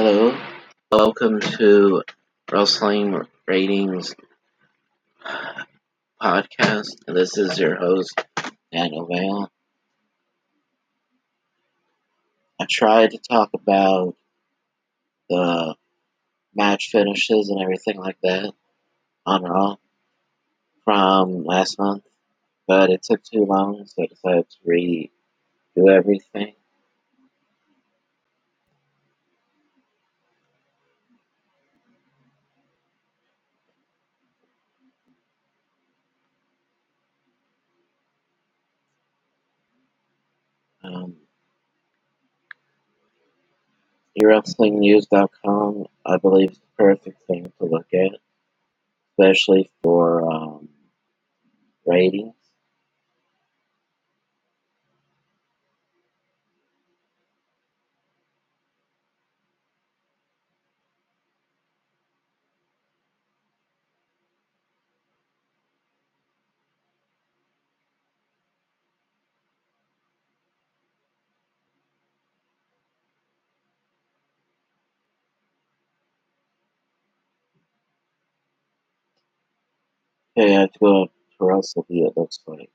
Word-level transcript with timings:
Hello, 0.00 0.32
welcome 0.92 1.40
to 1.40 2.04
Wrestling 2.52 3.20
Ratings 3.48 4.14
Podcast. 6.22 6.90
This 7.08 7.36
is 7.36 7.58
your 7.58 7.74
host, 7.74 8.24
Daniel 8.70 9.06
Vale. 9.06 9.50
I 12.60 12.66
tried 12.70 13.10
to 13.10 13.18
talk 13.18 13.50
about 13.54 14.14
the 15.30 15.74
match 16.54 16.90
finishes 16.90 17.50
and 17.50 17.60
everything 17.60 17.98
like 17.98 18.18
that 18.22 18.52
on 19.26 19.42
Raw 19.44 19.76
from 20.84 21.44
last 21.44 21.78
month, 21.78 22.04
but 22.66 22.90
it 22.90 23.02
took 23.02 23.22
too 23.22 23.44
long, 23.44 23.86
so 23.86 24.02
I 24.02 24.06
decided 24.06 24.46
to 24.50 24.68
redo 24.68 25.10
everything. 25.90 26.54
Um, 40.82 41.16
WrestlingNews.com, 44.22 45.86
I 46.04 46.16
believe, 46.18 46.52
is 46.52 46.58
the 46.58 46.84
perfect 46.84 47.22
thing 47.26 47.52
to 47.58 47.64
look 47.64 47.86
at, 47.92 48.18
especially 49.12 49.70
for 49.82 50.30
um, 50.30 50.68
ratings. 51.86 52.34
Okay, 80.38 80.56
I 80.56 80.60
have 80.60 80.72
to 80.74 80.78
go 80.78 81.06
to 81.06 81.10
WrestleView, 81.40 82.08
it 82.08 82.16
looks 82.16 82.38
like. 82.46 82.70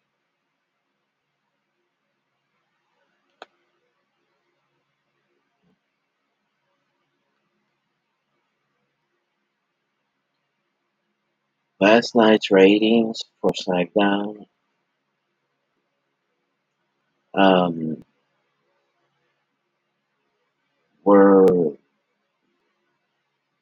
Last 11.79 12.15
night's 12.15 12.51
ratings 12.51 13.21
for 13.41 13.51
SmackDown 13.51 14.45
um, 17.33 18.03
were 21.05 21.77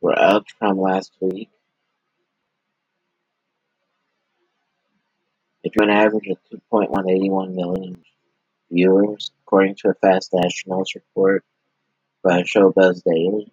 were 0.01 0.19
up 0.19 0.45
from 0.57 0.79
last 0.79 1.11
week. 1.21 1.49
It 5.63 5.73
drew 5.73 5.85
an 5.85 5.91
average 5.91 6.27
of 6.27 6.37
2.181 6.71 7.53
million 7.53 8.03
viewers, 8.71 9.31
according 9.43 9.75
to 9.75 9.89
a 9.89 9.93
Fast 9.93 10.33
Nationals 10.33 10.95
report 10.95 11.43
by 12.23 12.41
Showbuzz 12.41 13.03
Daily. 13.03 13.51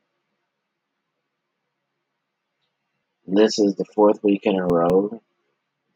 This 3.27 3.59
is 3.59 3.75
the 3.75 3.85
fourth 3.85 4.23
week 4.23 4.47
in 4.47 4.57
a 4.57 4.65
row 4.65 5.21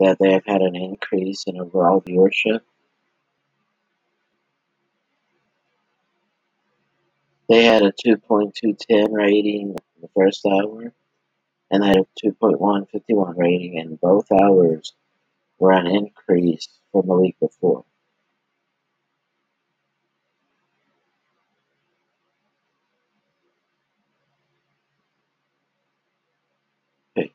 that 0.01 0.19
they 0.19 0.33
have 0.33 0.45
had 0.47 0.61
an 0.61 0.77
increase 0.77 1.45
in 1.47 1.59
overall 1.59 2.03
viewership. 2.03 2.61
They 7.49 7.65
had 7.65 7.83
a 7.83 7.93
2.210 7.93 9.13
rating 9.13 9.71
in 9.71 9.77
the 10.01 10.09
first 10.15 10.45
hour, 10.45 10.93
and 11.71 11.83
they 11.83 11.89
had 11.89 11.99
a 11.99 12.27
2.151 12.27 13.39
rating 13.39 13.79
in 13.79 13.97
both 13.97 14.31
hours, 14.31 14.93
were 15.63 15.73
an 15.73 15.87
increase 15.87 16.69
from 16.93 17.07
the 17.07 17.15
week 17.15 17.37
before. 17.41 17.85
Okay. 27.17 27.33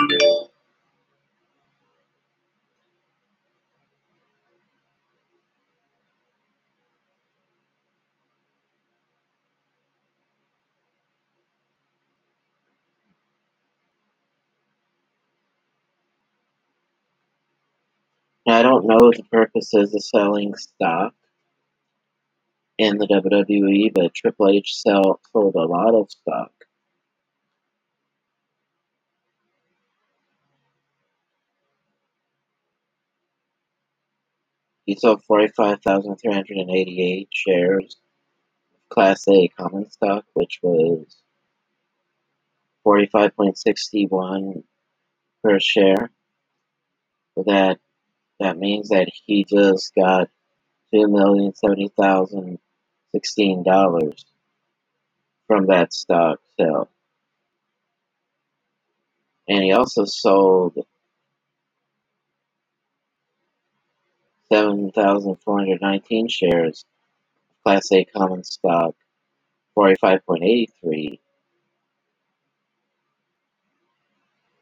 Now, 0.00 0.48
I 18.50 18.62
don't 18.62 18.86
know 18.86 19.12
the 19.12 19.24
purposes 19.30 19.94
of 19.94 20.02
selling 20.02 20.54
stock 20.54 21.12
in 22.78 22.96
the 22.96 23.06
WWE, 23.06 23.92
but 23.92 24.14
Triple 24.14 24.48
H 24.48 24.74
sell, 24.74 25.20
sold 25.32 25.54
a 25.54 25.66
lot 25.66 25.94
of 25.94 26.10
stock. 26.10 26.50
He 34.86 34.94
sold 34.94 35.22
45,388 35.24 37.28
shares 37.30 37.96
of 38.72 38.88
Class 38.88 39.28
A 39.28 39.48
common 39.48 39.90
stock, 39.90 40.24
which 40.32 40.60
was 40.62 41.18
45.61 42.86 44.62
per 45.44 45.60
share. 45.60 46.10
That 47.36 47.78
that 48.40 48.58
means 48.58 48.90
that 48.90 49.08
he 49.26 49.44
just 49.44 49.94
got 49.94 50.28
two 50.92 51.08
million 51.08 51.54
seventy 51.54 51.88
thousand 51.88 52.58
sixteen 53.12 53.62
dollars 53.62 54.24
from 55.46 55.66
that 55.66 55.92
stock 55.92 56.40
sale. 56.58 56.88
And 59.48 59.64
he 59.64 59.72
also 59.72 60.04
sold 60.04 60.76
7,419 64.50 66.28
shares 66.28 66.84
of 67.50 67.62
Class 67.64 67.92
A 67.92 68.04
common 68.04 68.44
stock, 68.44 68.94
45.83, 69.76 71.18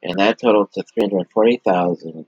and 0.02 0.18
that 0.18 0.38
totaled 0.40 0.72
to 0.72 0.84
$340,012. 0.98 2.04
And 2.04 2.26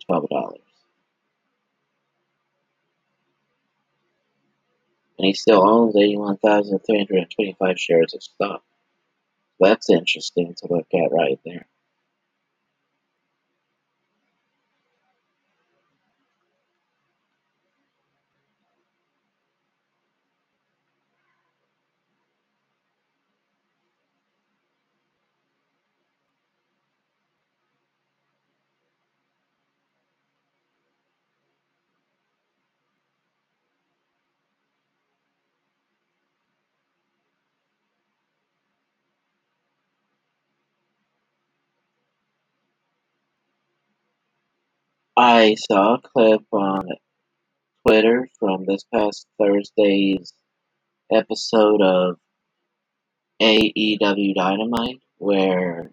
he 5.26 5.34
still 5.34 5.68
owns 5.68 5.96
81,325 5.96 7.78
shares 7.78 8.14
of 8.14 8.22
stock. 8.22 8.62
That's 9.60 9.90
interesting 9.90 10.54
to 10.58 10.68
look 10.72 10.86
at 10.94 11.12
right 11.12 11.40
there. 11.44 11.66
I 45.20 45.56
saw 45.56 45.94
a 45.94 46.00
clip 46.00 46.42
on 46.52 46.86
Twitter 47.84 48.28
from 48.38 48.66
this 48.66 48.84
past 48.84 49.26
Thursday's 49.36 50.32
episode 51.12 51.82
of 51.82 52.18
AEW 53.42 54.36
Dynamite 54.36 55.00
where 55.16 55.90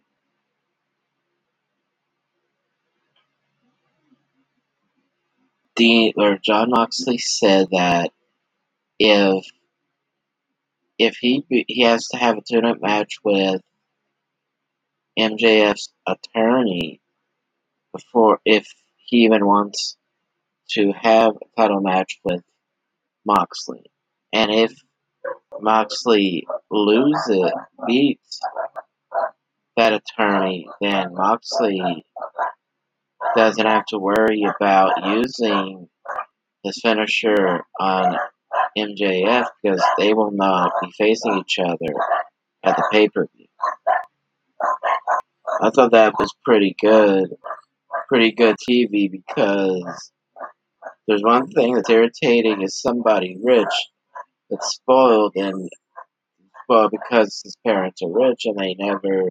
Dean 5.76 6.14
or 6.18 6.38
Jon 6.38 6.70
Moxley 6.70 7.18
said 7.18 7.70
that 7.72 8.12
if 9.00 9.44
if 11.00 11.18
he 11.18 11.44
he 11.50 11.82
has 11.82 12.10
to 12.10 12.18
have 12.18 12.38
a 12.38 12.42
tune-up 12.42 12.80
match 12.80 13.18
with 13.24 13.60
MJF's 15.18 15.92
attorney 16.06 17.02
before 17.92 18.40
if 18.46 18.68
he 19.06 19.18
even 19.18 19.46
wants 19.46 19.98
to 20.72 20.92
have 20.92 21.34
a 21.36 21.62
title 21.62 21.82
match 21.82 22.20
with 22.24 22.42
Moxley. 23.26 23.84
And 24.34 24.52
if 24.52 24.74
Moxley 25.60 26.46
loses, 26.70 27.52
beats 27.88 28.40
that 29.78 29.94
attorney, 29.94 30.68
then 30.82 31.14
Moxley 31.14 32.06
doesn't 33.36 33.66
have 33.66 33.86
to 33.88 33.98
worry 33.98 34.44
about 34.44 35.06
using 35.06 35.88
his 36.64 36.80
finisher 36.82 37.62
on 37.80 38.18
MJF 38.78 39.46
because 39.62 39.84
they 39.98 40.14
will 40.14 40.32
not 40.32 40.72
be 40.82 40.92
facing 40.98 41.38
each 41.38 41.60
other 41.60 41.94
at 42.64 42.76
the 42.76 42.88
pay 42.92 43.10
per 43.10 43.28
view. 43.36 43.48
I 45.62 45.70
thought 45.70 45.92
that 45.92 46.14
was 46.20 46.34
pretty 46.44 46.76
good, 46.80 47.30
pretty 48.08 48.32
good 48.32 48.56
TV 48.68 49.12
because 49.12 50.12
there's 51.08 51.24
one 51.24 51.48
thing 51.48 51.76
that's 51.76 51.90
irritating 51.90 52.62
is 52.62 52.80
somebody 52.80 53.38
rich 53.44 53.68
that's 54.50 54.76
spoiled 54.76 55.34
and 55.36 55.70
well 56.68 56.90
because 56.90 57.42
his 57.44 57.56
parents 57.66 58.02
are 58.02 58.12
rich 58.12 58.46
and 58.46 58.58
they 58.58 58.76
never 58.78 59.30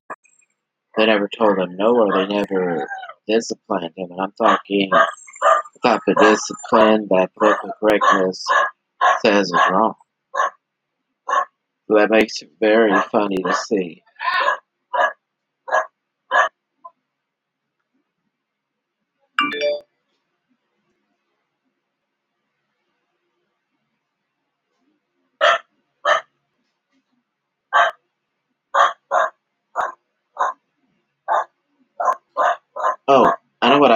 they 0.97 1.07
never 1.07 1.29
told 1.29 1.59
him 1.59 1.77
no 1.77 1.97
or 1.97 2.13
they 2.17 2.27
never 2.27 2.87
disciplined 3.27 3.93
him 3.97 4.11
and 4.11 4.21
I'm 4.21 4.33
talking 4.33 4.91
the 4.91 5.89
type 5.89 6.01
of 6.09 6.17
discipline 6.17 7.09
that 7.11 7.31
political 7.39 7.71
correctness 7.81 8.45
says 9.25 9.47
is 9.47 9.61
wrong. 9.71 9.95
That 11.89 12.11
makes 12.11 12.41
it 12.43 12.51
very 12.61 12.99
funny 13.13 13.37
to 13.37 13.55
see. 13.55 14.03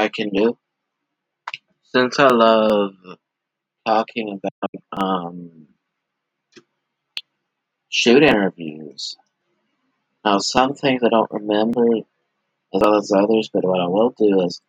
I 0.09 0.11
can 0.11 0.31
do. 0.31 0.57
Since 1.83 2.19
I 2.19 2.29
love 2.29 2.95
talking 3.85 4.41
about 4.41 4.71
um, 4.93 5.67
shoot 7.91 8.23
interviews, 8.23 9.17
now 10.25 10.39
some 10.39 10.73
things 10.73 11.03
I 11.05 11.11
don't 11.11 11.31
remember 11.31 11.85
as 12.75 12.81
well 12.81 12.97
as 12.97 13.13
others, 13.15 13.51
but 13.53 13.65
what 13.65 13.81
I 13.81 13.87
will 13.87 14.15
do 14.17 14.41
is 14.47 14.63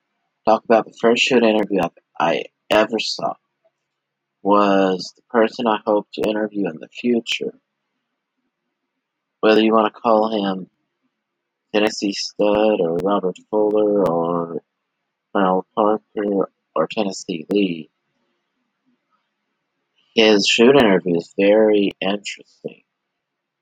talk 0.46 0.66
about 0.66 0.86
the 0.86 0.98
first 1.00 1.24
shoot 1.24 1.44
interview 1.44 1.84
I, 1.84 1.90
I 2.20 2.44
ever 2.70 3.00
saw 3.00 3.36
was 4.42 5.14
the 5.16 5.22
person 5.30 5.68
I 5.68 5.80
hope 5.86 6.08
to 6.16 6.30
interview 6.30 6.70
in 6.70 6.80
the 6.82 6.90
future. 6.90 7.54
Whether 9.40 9.62
you 9.62 9.72
want 9.72 9.94
to 9.94 10.02
call 10.02 10.36
him 10.36 10.70
Tennessee 11.74 12.12
Stud 12.12 12.82
or 12.82 12.98
Robert 12.98 13.38
Fuller 13.50 14.06
or 14.06 14.64
Merle 15.34 15.66
Parker 15.76 16.50
or 16.76 16.88
Tennessee 16.88 17.46
Lee, 17.52 17.90
his 20.16 20.48
shoot 20.48 20.76
interview 20.76 21.18
is 21.18 21.34
very 21.38 21.92
interesting 22.02 22.84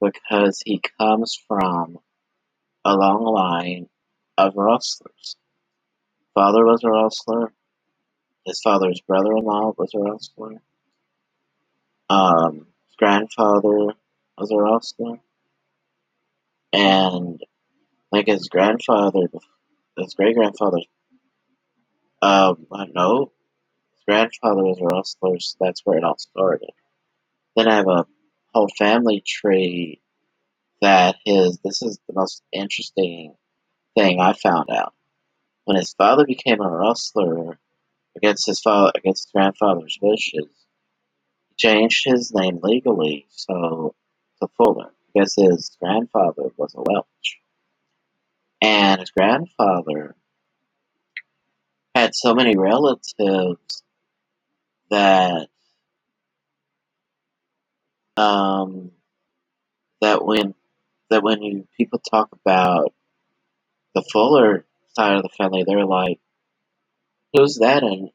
because 0.01 0.61
he 0.65 0.81
comes 0.99 1.37
from 1.47 1.97
a 2.85 2.95
long 2.95 3.23
line 3.23 3.89
of 4.37 4.53
wrestlers. 4.55 5.35
Father 6.33 6.63
was 6.65 6.83
a 6.83 6.91
wrestler. 6.91 7.51
His 8.45 8.61
father's 8.63 9.01
brother-in-law 9.01 9.73
was 9.77 9.91
a 9.93 9.99
wrestler. 9.99 10.61
Um, 12.09 12.67
his 12.85 12.95
grandfather 12.97 13.93
was 14.37 14.51
a 14.51 14.57
wrestler, 14.57 15.19
and 16.71 17.41
like 18.11 18.27
his 18.27 18.47
grandfather, 18.47 19.27
his 19.97 20.13
great 20.13 20.35
grandfather, 20.35 20.79
um, 22.21 22.67
I 22.71 22.85
know 22.85 23.31
his 23.93 24.03
grandfather 24.07 24.63
was 24.63 24.79
a 24.79 24.85
wrestler, 24.85 25.39
so 25.39 25.57
that's 25.59 25.81
where 25.85 25.97
it 25.97 26.03
all 26.03 26.17
started. 26.17 26.71
Then 27.55 27.67
I 27.67 27.75
have 27.75 27.87
a 27.87 28.05
whole 28.53 28.69
family 28.77 29.21
tree 29.25 30.01
that 30.81 31.15
his. 31.25 31.59
This 31.63 31.81
is 31.81 31.99
the 32.07 32.13
most 32.13 32.43
interesting 32.51 33.35
thing 33.95 34.19
I 34.19 34.33
found 34.33 34.69
out. 34.69 34.93
When 35.65 35.77
his 35.77 35.93
father 35.93 36.25
became 36.25 36.61
a 36.61 36.69
wrestler 36.69 37.59
against 38.15 38.47
his 38.47 38.61
father, 38.61 38.91
against 38.95 39.25
his 39.25 39.31
grandfather's 39.31 39.97
wishes, 40.01 40.49
he 41.49 41.55
changed 41.57 42.03
his 42.05 42.33
name 42.33 42.59
legally 42.63 43.27
so 43.29 43.95
to 44.41 44.47
Fuller 44.57 44.91
because 45.13 45.33
his 45.35 45.75
grandfather 45.81 46.51
was 46.57 46.73
a 46.75 46.81
Welch, 46.81 47.39
and 48.61 48.99
his 48.99 49.11
grandfather 49.11 50.15
had 52.07 52.15
so 52.15 52.33
many 52.33 52.55
relatives 52.55 53.83
that 54.89 55.49
um, 58.15 58.91
that 59.99 60.23
when 60.23 60.55
that 61.09 61.21
when 61.21 61.41
you 61.41 61.67
people 61.75 61.99
talk 61.99 62.29
about 62.31 62.93
the 63.93 64.03
Fuller 64.13 64.65
side 64.95 65.17
of 65.17 65.23
the 65.23 65.29
family, 65.37 65.65
they're 65.67 65.85
like, 65.85 66.19
"Who's 67.33 67.57
that?" 67.57 67.83
And 67.83 68.11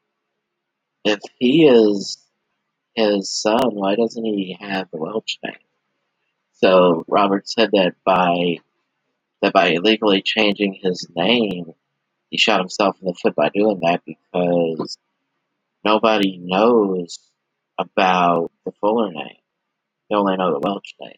if 1.05 1.19
he 1.37 1.67
is 1.67 2.17
his 2.95 3.29
son, 3.29 3.75
why 3.75 3.95
doesn't 3.95 4.25
he 4.25 4.57
have 4.59 4.89
the 4.89 4.97
Welch 4.97 5.37
name? 5.43 5.53
So 6.53 7.05
Robert 7.07 7.47
said 7.47 7.69
that 7.73 7.93
by 8.03 8.57
that 9.43 9.53
by 9.53 9.67
illegally 9.67 10.23
changing 10.23 10.79
his 10.81 11.07
name, 11.15 11.75
he 12.33 12.39
shot 12.39 12.59
himself 12.59 12.97
in 12.99 13.05
the 13.05 13.13
foot 13.13 13.35
by 13.35 13.49
doing 13.49 13.79
that 13.83 14.01
because 14.07 14.97
nobody 15.85 16.39
knows 16.41 17.19
about 17.77 18.51
the 18.65 18.71
Fuller 18.81 19.11
name. 19.11 19.37
They 20.09 20.15
only 20.15 20.35
know 20.35 20.51
the 20.51 20.59
Welch 20.59 20.95
name. 20.99 21.13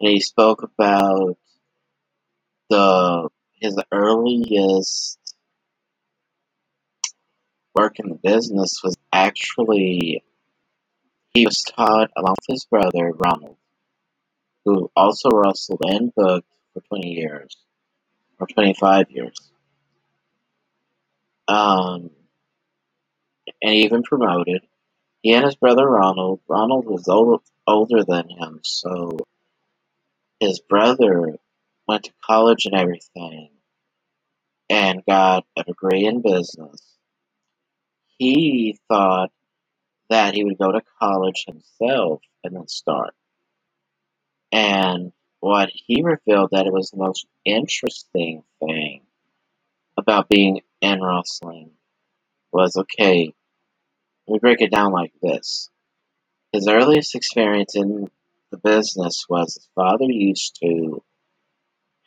And 0.00 0.10
he 0.10 0.18
spoke 0.18 0.64
about 0.64 1.38
the 2.70 3.28
his 3.60 3.78
earliest 3.92 5.20
work 7.72 8.00
in 8.00 8.08
the 8.08 8.16
business 8.16 8.80
was 8.82 8.96
actually 9.12 10.24
he 11.34 11.46
was 11.46 11.62
taught 11.62 12.10
along 12.16 12.34
with 12.40 12.56
his 12.56 12.64
brother 12.64 13.12
Ronald, 13.12 13.58
who 14.64 14.90
also 14.96 15.28
wrestled 15.32 15.82
and 15.86 16.12
booked 16.16 16.48
for 16.74 16.80
twenty 16.88 17.10
years 17.10 17.56
or 18.40 18.46
twenty 18.46 18.74
five 18.74 19.10
years. 19.10 19.36
Um, 21.46 22.10
and 23.60 23.74
even 23.74 24.02
promoted. 24.02 24.62
He 25.22 25.34
and 25.34 25.44
his 25.44 25.56
brother 25.56 25.86
Ronald. 25.86 26.40
Ronald 26.48 26.86
was 26.86 27.08
old, 27.08 27.42
older 27.66 28.04
than 28.04 28.30
him, 28.30 28.60
so 28.62 29.18
his 30.38 30.60
brother 30.60 31.36
went 31.86 32.04
to 32.04 32.12
college 32.24 32.64
and 32.64 32.74
everything, 32.74 33.50
and 34.70 35.04
got 35.06 35.44
a 35.56 35.64
degree 35.64 36.06
in 36.06 36.22
business. 36.22 36.80
He 38.16 38.78
thought 38.88 39.30
that 40.08 40.34
he 40.34 40.44
would 40.44 40.58
go 40.58 40.72
to 40.72 40.82
college 40.98 41.44
himself 41.46 42.20
and 42.44 42.56
then 42.56 42.68
start. 42.68 43.14
And 44.52 45.12
what 45.40 45.70
he 45.72 46.02
revealed 46.02 46.50
that 46.52 46.66
it 46.66 46.72
was 46.72 46.90
the 46.90 46.98
most 46.98 47.26
interesting 47.44 48.42
thing 48.60 49.02
about 49.96 50.28
being 50.28 50.60
in 50.80 51.02
wrestling 51.02 51.70
was 52.52 52.76
okay, 52.76 53.32
me 54.28 54.38
break 54.38 54.60
it 54.60 54.70
down 54.70 54.92
like 54.92 55.12
this. 55.22 55.70
His 56.52 56.68
earliest 56.68 57.14
experience 57.14 57.76
in 57.76 58.10
the 58.50 58.58
business 58.58 59.26
was 59.28 59.54
his 59.54 59.68
father 59.74 60.06
used 60.06 60.58
to 60.62 61.02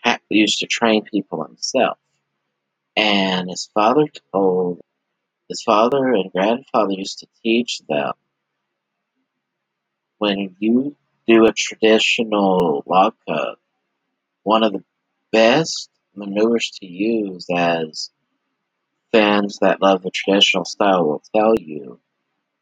ha- 0.03 0.19
used 0.29 0.59
to 0.59 0.67
train 0.67 1.03
people 1.03 1.43
himself, 1.43 1.97
and 2.95 3.49
his 3.49 3.69
father 3.73 4.07
told 4.31 4.81
his 5.49 5.61
father 5.63 6.13
and 6.13 6.31
grandfather 6.31 6.93
used 6.93 7.19
to 7.19 7.27
teach 7.43 7.81
them 7.87 8.13
when 10.17 10.55
you 10.59 10.95
do 11.27 11.45
a 11.45 11.53
traditional 11.53 12.83
lockup, 12.85 13.59
one 14.43 14.63
of 14.63 14.73
the 14.73 14.83
best 15.31 15.89
maneuvers 16.15 16.71
to 16.79 16.85
use 16.85 17.47
as 17.55 18.11
fans 19.11 19.59
that 19.61 19.81
love 19.81 20.03
the 20.03 20.11
traditional 20.11 20.65
style 20.65 21.05
will 21.05 21.23
tell 21.33 21.55
you 21.55 21.99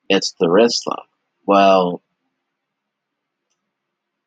it's 0.09 0.33
the 0.39 0.49
wrist 0.49 0.83
lock 0.87 1.07
Well, 1.45 2.01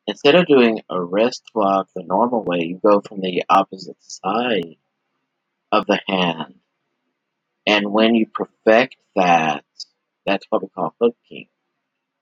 instead 0.06 0.34
of 0.34 0.46
doing 0.46 0.80
a 0.88 1.00
wrist 1.00 1.42
lock 1.54 1.88
the 1.94 2.02
normal 2.02 2.42
way, 2.42 2.60
you 2.60 2.80
go 2.82 3.00
from 3.00 3.20
the 3.20 3.44
opposite 3.48 4.02
side 4.02 4.76
of 5.70 5.86
the 5.86 6.00
hand. 6.06 6.54
And 7.66 7.92
when 7.92 8.14
you 8.14 8.26
perfect 8.26 8.96
that, 9.16 9.64
that's 10.26 10.46
what 10.50 10.62
we 10.62 10.68
call 10.68 10.94
hooking. 11.00 11.48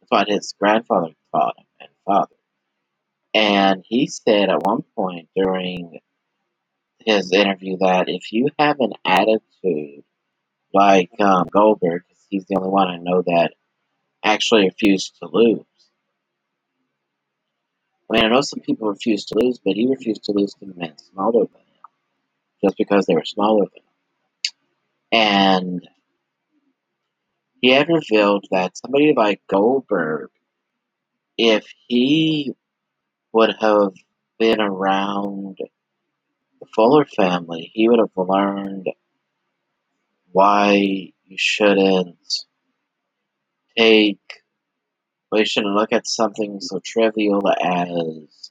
That's 0.01 0.11
what 0.11 0.29
his 0.29 0.55
grandfather 0.59 1.15
taught 1.33 1.59
him 1.59 1.67
and 1.81 1.91
father. 2.05 2.35
And 3.35 3.83
he 3.87 4.07
said 4.09 4.51
at 4.51 4.63
one 4.63 4.83
point 4.97 5.29
during 5.35 6.01
his 6.99 7.33
interview 7.33 7.79
that 7.79 8.09
if 8.09 8.33
you 8.33 8.49
have 8.59 8.77
an 8.81 8.93
attitude 9.05 10.05
like 10.75 11.11
um, 11.21 11.49
Goldberg, 11.53 12.03
because 12.07 12.25
he's 12.29 12.47
the 12.47 12.57
only 12.57 12.71
one 12.71 12.89
I 12.89 12.99
know 12.99 13.23
that 13.23 13.53
actually 14.25 14.65
refused 14.65 15.17
to 15.19 15.29
lose. 15.31 15.65
I 18.11 18.17
mean, 18.17 18.25
I 18.25 18.29
know 18.29 18.43
some 18.43 18.61
people 18.61 18.89
refuse 18.89 19.25
to 19.27 19.39
lose, 19.39 19.59
but 19.59 19.75
he 19.75 19.87
refused 19.87 20.25
to 20.25 20.33
lose 20.33 20.55
to 20.55 20.67
men 20.67 20.97
smaller 20.99 21.47
than 21.47 21.61
him, 21.61 21.83
just 22.63 22.77
because 22.77 23.07
they 23.07 23.15
were 23.15 23.25
smaller 23.25 23.65
than 23.65 23.83
him. 23.83 23.89
And 25.13 25.89
he 27.61 27.71
had 27.71 27.89
revealed 27.89 28.47
that 28.51 28.77
somebody 28.77 29.15
like 29.17 29.41
Goldberg, 29.49 30.31
if 31.37 31.65
he 31.87 32.53
would 33.33 33.55
have 33.61 33.93
been 34.39 34.61
around 34.61 35.59
the 36.61 36.67
Fuller 36.75 37.05
family, 37.05 37.71
he 37.75 37.89
would 37.89 37.99
have 37.99 38.11
learned 38.17 38.89
why 40.31 40.75
you 40.75 41.37
shouldn't 41.37 42.17
take, 43.77 44.21
well, 45.31 45.41
you 45.41 45.47
shouldn't 45.47 45.75
look 45.75 45.93
at 45.93 46.07
something 46.07 46.61
so 46.61 46.81
trivial 46.85 47.43
as, 47.49 48.51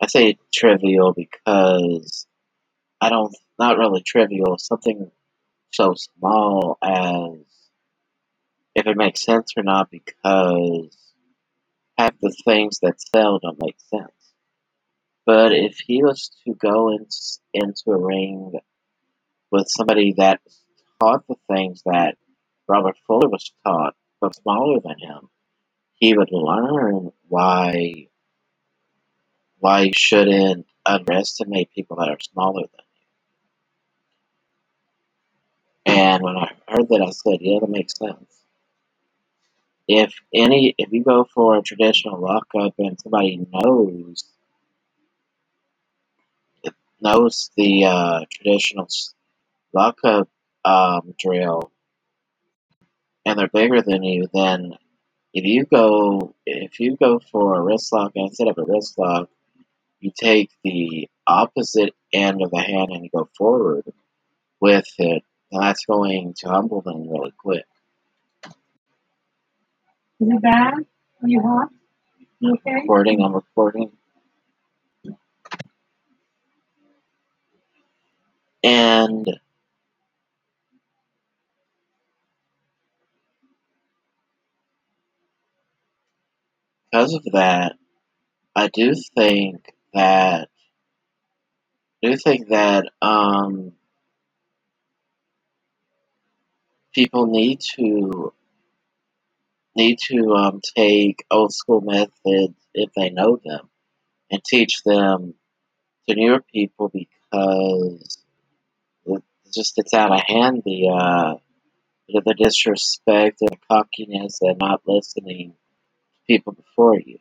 I 0.00 0.06
say 0.06 0.38
trivial 0.52 1.12
because 1.12 2.26
I 3.00 3.10
don't, 3.10 3.34
not 3.58 3.78
really 3.78 4.02
trivial, 4.02 4.56
something 4.58 5.10
so 5.72 5.94
small 5.94 6.78
as 6.82 7.38
if 8.74 8.86
it 8.86 8.96
makes 8.96 9.22
sense 9.22 9.52
or 9.56 9.62
not 9.62 9.90
because 9.90 10.96
half 11.96 12.14
the 12.20 12.34
things 12.44 12.80
that 12.80 13.00
sell 13.00 13.38
don't 13.38 13.62
make 13.62 13.78
sense. 13.78 14.12
But 15.26 15.52
if 15.52 15.78
he 15.78 16.02
was 16.02 16.30
to 16.44 16.54
go 16.54 16.90
in, 16.90 17.06
into 17.54 17.90
a 17.90 17.98
ring 17.98 18.52
with 19.50 19.66
somebody 19.68 20.14
that 20.18 20.40
taught 21.00 21.26
the 21.28 21.36
things 21.48 21.82
that 21.86 22.16
Robert 22.68 22.96
Fuller 23.06 23.28
was 23.28 23.52
taught, 23.64 23.94
but 24.20 24.34
smaller 24.36 24.80
than 24.80 24.98
him, 24.98 25.30
he 25.94 26.16
would 26.16 26.30
learn 26.32 27.12
why 27.28 28.08
why 29.58 29.82
you 29.82 29.92
shouldn't 29.96 30.66
underestimate 30.84 31.72
people 31.72 31.96
that 31.96 32.10
are 32.10 32.20
smaller 32.20 32.62
than 32.62 32.84
you. 35.86 35.94
And 35.94 36.22
when 36.22 36.36
I 36.36 36.52
heard 36.68 36.88
that, 36.88 37.02
I 37.06 37.10
said, 37.10 37.40
"Yeah, 37.40 37.60
that 37.60 37.70
makes 37.70 37.96
sense." 37.96 38.43
If 39.86 40.14
any, 40.34 40.74
if 40.78 40.92
you 40.92 41.04
go 41.04 41.24
for 41.34 41.56
a 41.56 41.62
traditional 41.62 42.20
lockup 42.20 42.74
and 42.78 42.98
somebody 43.00 43.46
knows 43.52 44.24
knows 47.00 47.50
the 47.56 47.84
uh, 47.84 48.20
traditional 48.32 48.88
lockup 49.74 50.28
um, 50.64 51.14
drill, 51.18 51.70
and 53.26 53.38
they're 53.38 53.48
bigger 53.48 53.82
than 53.82 54.02
you, 54.02 54.26
then 54.32 54.74
if 55.34 55.44
you 55.44 55.64
go 55.66 56.34
if 56.46 56.80
you 56.80 56.96
go 56.96 57.20
for 57.30 57.56
a 57.56 57.62
wrist 57.62 57.92
lock 57.92 58.12
and 58.14 58.28
instead 58.28 58.48
of 58.48 58.56
a 58.58 58.64
wrist 58.64 58.98
lock, 58.98 59.28
you 60.00 60.12
take 60.14 60.50
the 60.62 61.08
opposite 61.26 61.94
end 62.12 62.42
of 62.42 62.50
the 62.50 62.60
hand 62.60 62.90
and 62.90 63.04
you 63.04 63.10
go 63.14 63.28
forward 63.36 63.84
with 64.60 64.86
it, 64.98 65.22
and 65.52 65.62
that's 65.62 65.84
going 65.84 66.34
to 66.38 66.48
humble 66.48 66.80
them 66.80 67.08
really 67.08 67.32
quick. 67.36 67.64
Is 70.20 70.28
it 70.28 70.42
bad? 70.42 70.74
Are 71.22 71.28
you 71.28 71.40
hot? 71.42 71.68
You 72.40 72.54
okay? 72.54 72.74
Recording, 72.74 73.22
I'm 73.22 73.34
recording. 73.34 73.92
And 78.62 79.26
because 86.90 87.14
of 87.14 87.24
that, 87.32 87.74
I 88.56 88.68
do 88.68 88.94
think 89.16 89.72
that 89.92 90.48
I 92.02 92.08
do 92.10 92.16
think 92.16 92.48
that 92.48 92.86
um, 93.02 93.72
people 96.94 97.26
need 97.26 97.60
to 97.76 98.32
need 99.76 99.98
to 99.98 100.32
um, 100.34 100.60
take 100.76 101.24
old 101.30 101.52
school 101.52 101.80
methods 101.80 102.54
if 102.74 102.90
they 102.96 103.10
know 103.10 103.40
them 103.44 103.68
and 104.30 104.42
teach 104.44 104.82
them 104.84 105.34
to 106.08 106.14
newer 106.14 106.40
people 106.52 106.90
because 106.90 108.18
it 109.06 109.22
just 109.52 109.74
it's 109.78 109.94
out 109.94 110.12
of 110.12 110.20
hand 110.26 110.62
the 110.64 110.88
uh, 110.88 111.34
the 112.08 112.34
disrespect 112.34 113.38
and 113.40 113.56
cockiness 113.68 114.38
and 114.42 114.58
not 114.58 114.82
listening 114.86 115.52
to 115.52 115.56
people 116.26 116.52
before 116.52 116.98
you. 116.98 117.18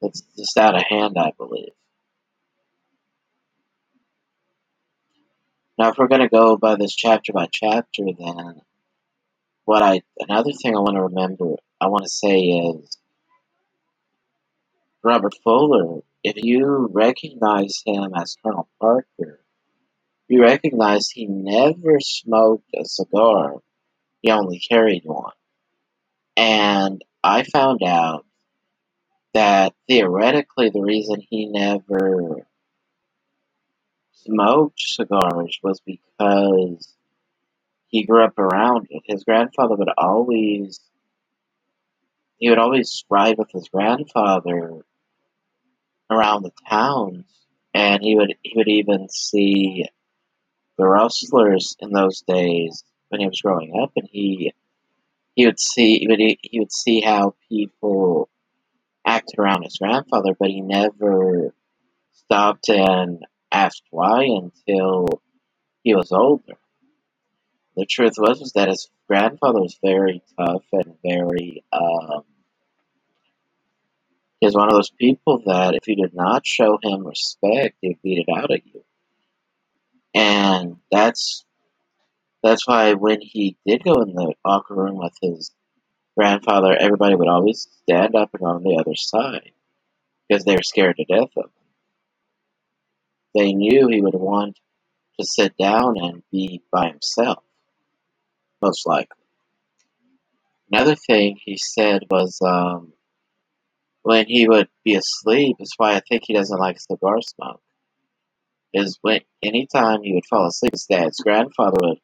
It's 0.00 0.22
just 0.36 0.58
out 0.58 0.74
of 0.74 0.82
hand, 0.82 1.16
I 1.16 1.32
believe. 1.36 1.72
Now, 5.78 5.90
if 5.90 5.98
we're 5.98 6.08
going 6.08 6.20
to 6.20 6.28
go 6.28 6.56
by 6.56 6.74
this 6.76 6.94
chapter 6.94 7.32
by 7.32 7.48
chapter, 7.50 8.04
then 8.18 8.60
what 9.64 9.82
I 9.82 10.02
another 10.18 10.52
thing 10.52 10.76
I 10.76 10.80
want 10.80 10.96
to 10.96 11.02
remember, 11.04 11.56
I 11.80 11.88
want 11.88 12.04
to 12.04 12.10
say 12.10 12.40
is 12.40 12.98
Robert 15.04 15.34
Fuller. 15.44 16.02
If 16.24 16.36
you 16.38 16.88
recognize 16.92 17.82
him 17.86 18.12
as 18.16 18.36
Colonel 18.44 18.68
Parker, 18.80 19.40
you 20.28 20.42
recognize 20.42 21.10
he 21.10 21.26
never 21.26 22.00
smoked 22.00 22.70
a 22.74 22.84
cigar. 22.84 23.56
He 24.22 24.30
only 24.30 24.60
carried 24.60 25.02
one. 25.04 25.32
And 26.36 27.02
I 27.24 27.44
found 27.44 27.82
out 27.82 28.26
that 29.34 29.74
theoretically 29.88 30.70
the 30.70 30.82
reason 30.82 31.22
he 31.28 31.46
never 31.46 32.46
smoked 34.14 34.80
cigars 34.80 35.58
was 35.62 35.80
because 35.80 36.94
he 37.92 38.04
grew 38.04 38.24
up 38.24 38.38
around. 38.38 38.88
His 39.04 39.22
grandfather 39.22 39.76
would 39.76 39.90
always 39.96 40.80
he 42.38 42.48
would 42.48 42.58
always 42.58 43.04
ride 43.08 43.38
with 43.38 43.52
his 43.52 43.68
grandfather 43.68 44.80
around 46.10 46.42
the 46.42 46.50
towns 46.68 47.24
and 47.72 48.02
he 48.02 48.16
would 48.16 48.34
he 48.42 48.54
would 48.56 48.68
even 48.68 49.08
see 49.08 49.86
the 50.78 50.86
rustlers 50.86 51.76
in 51.78 51.92
those 51.92 52.22
days 52.22 52.82
when 53.10 53.20
he 53.20 53.28
was 53.28 53.40
growing 53.40 53.78
up 53.80 53.92
and 53.94 54.08
he 54.10 54.52
he 55.36 55.46
would 55.46 55.60
see 55.60 55.98
he 55.98 56.08
would, 56.08 56.18
he 56.18 56.58
would 56.58 56.72
see 56.72 57.00
how 57.00 57.34
people 57.48 58.28
acted 59.06 59.38
around 59.38 59.62
his 59.62 59.76
grandfather 59.76 60.34
but 60.38 60.48
he 60.48 60.62
never 60.62 61.54
stopped 62.12 62.70
and 62.70 63.24
asked 63.52 63.84
why 63.90 64.24
until 64.24 65.22
he 65.84 65.94
was 65.94 66.10
older. 66.10 66.54
The 67.76 67.86
truth 67.86 68.14
was, 68.18 68.40
was 68.40 68.52
that 68.52 68.68
his 68.68 68.90
grandfather 69.08 69.60
was 69.60 69.78
very 69.82 70.22
tough 70.38 70.64
and 70.72 70.94
very 71.02 71.64
um, 71.72 72.24
he 74.40 74.46
was 74.46 74.56
one 74.56 74.66
of 74.66 74.74
those 74.74 74.90
people 74.90 75.42
that 75.46 75.76
if 75.76 75.86
you 75.86 75.94
did 75.94 76.14
not 76.14 76.44
show 76.44 76.76
him 76.82 77.06
respect, 77.06 77.76
he'd 77.80 78.02
beat 78.02 78.26
it 78.26 78.32
out 78.36 78.50
at 78.50 78.66
you. 78.66 78.82
And 80.14 80.78
that's 80.90 81.44
that's 82.42 82.66
why 82.66 82.94
when 82.94 83.20
he 83.20 83.56
did 83.64 83.84
go 83.84 84.02
in 84.02 84.14
the 84.14 84.34
locker 84.44 84.74
room 84.74 84.96
with 84.96 85.16
his 85.22 85.52
grandfather, 86.18 86.76
everybody 86.76 87.14
would 87.14 87.28
always 87.28 87.68
stand 87.82 88.16
up 88.16 88.30
and 88.34 88.42
on 88.42 88.64
the 88.64 88.76
other 88.80 88.96
side 88.96 89.52
because 90.28 90.44
they 90.44 90.56
were 90.56 90.62
scared 90.62 90.96
to 90.96 91.04
death 91.04 91.30
of 91.36 91.44
him. 91.44 91.50
They 93.36 93.52
knew 93.52 93.86
he 93.86 94.02
would 94.02 94.14
want 94.14 94.58
to 95.20 95.24
sit 95.24 95.56
down 95.56 95.96
and 95.98 96.24
be 96.32 96.62
by 96.72 96.88
himself, 96.88 97.44
most 98.62 98.86
likely. 98.86 99.16
Another 100.70 100.94
thing 100.94 101.38
he 101.44 101.58
said 101.58 102.04
was 102.10 102.38
um, 102.42 102.92
when 104.02 104.26
he 104.26 104.48
would 104.48 104.68
be 104.84 104.94
asleep, 104.94 105.56
is 105.60 105.74
why 105.76 105.94
I 105.94 106.00
think 106.00 106.22
he 106.24 106.34
doesn't 106.34 106.58
like 106.58 106.80
cigar 106.80 107.20
smoke. 107.20 107.60
Is 108.72 108.98
when 109.02 109.20
anytime 109.42 110.02
he 110.02 110.14
would 110.14 110.24
fall 110.24 110.46
asleep, 110.46 110.72
his 110.72 110.86
dad's 110.86 111.18
grandfather 111.18 111.76
would, 111.82 111.98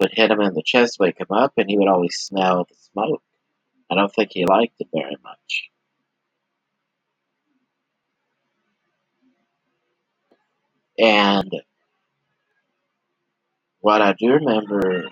would 0.00 0.12
hit 0.12 0.30
him 0.30 0.40
in 0.40 0.54
the 0.54 0.62
chest, 0.64 0.96
wake 0.98 1.20
him 1.20 1.26
up, 1.30 1.52
and 1.58 1.68
he 1.68 1.76
would 1.76 1.88
always 1.88 2.16
smell 2.16 2.64
the 2.68 2.76
smoke. 2.92 3.22
I 3.90 3.96
don't 3.96 4.12
think 4.12 4.30
he 4.32 4.46
liked 4.46 4.76
it 4.80 4.88
very 4.94 5.16
much. 5.22 5.70
And 10.98 11.52
what 13.80 14.00
I 14.00 14.14
do 14.18 14.32
remember 14.32 15.10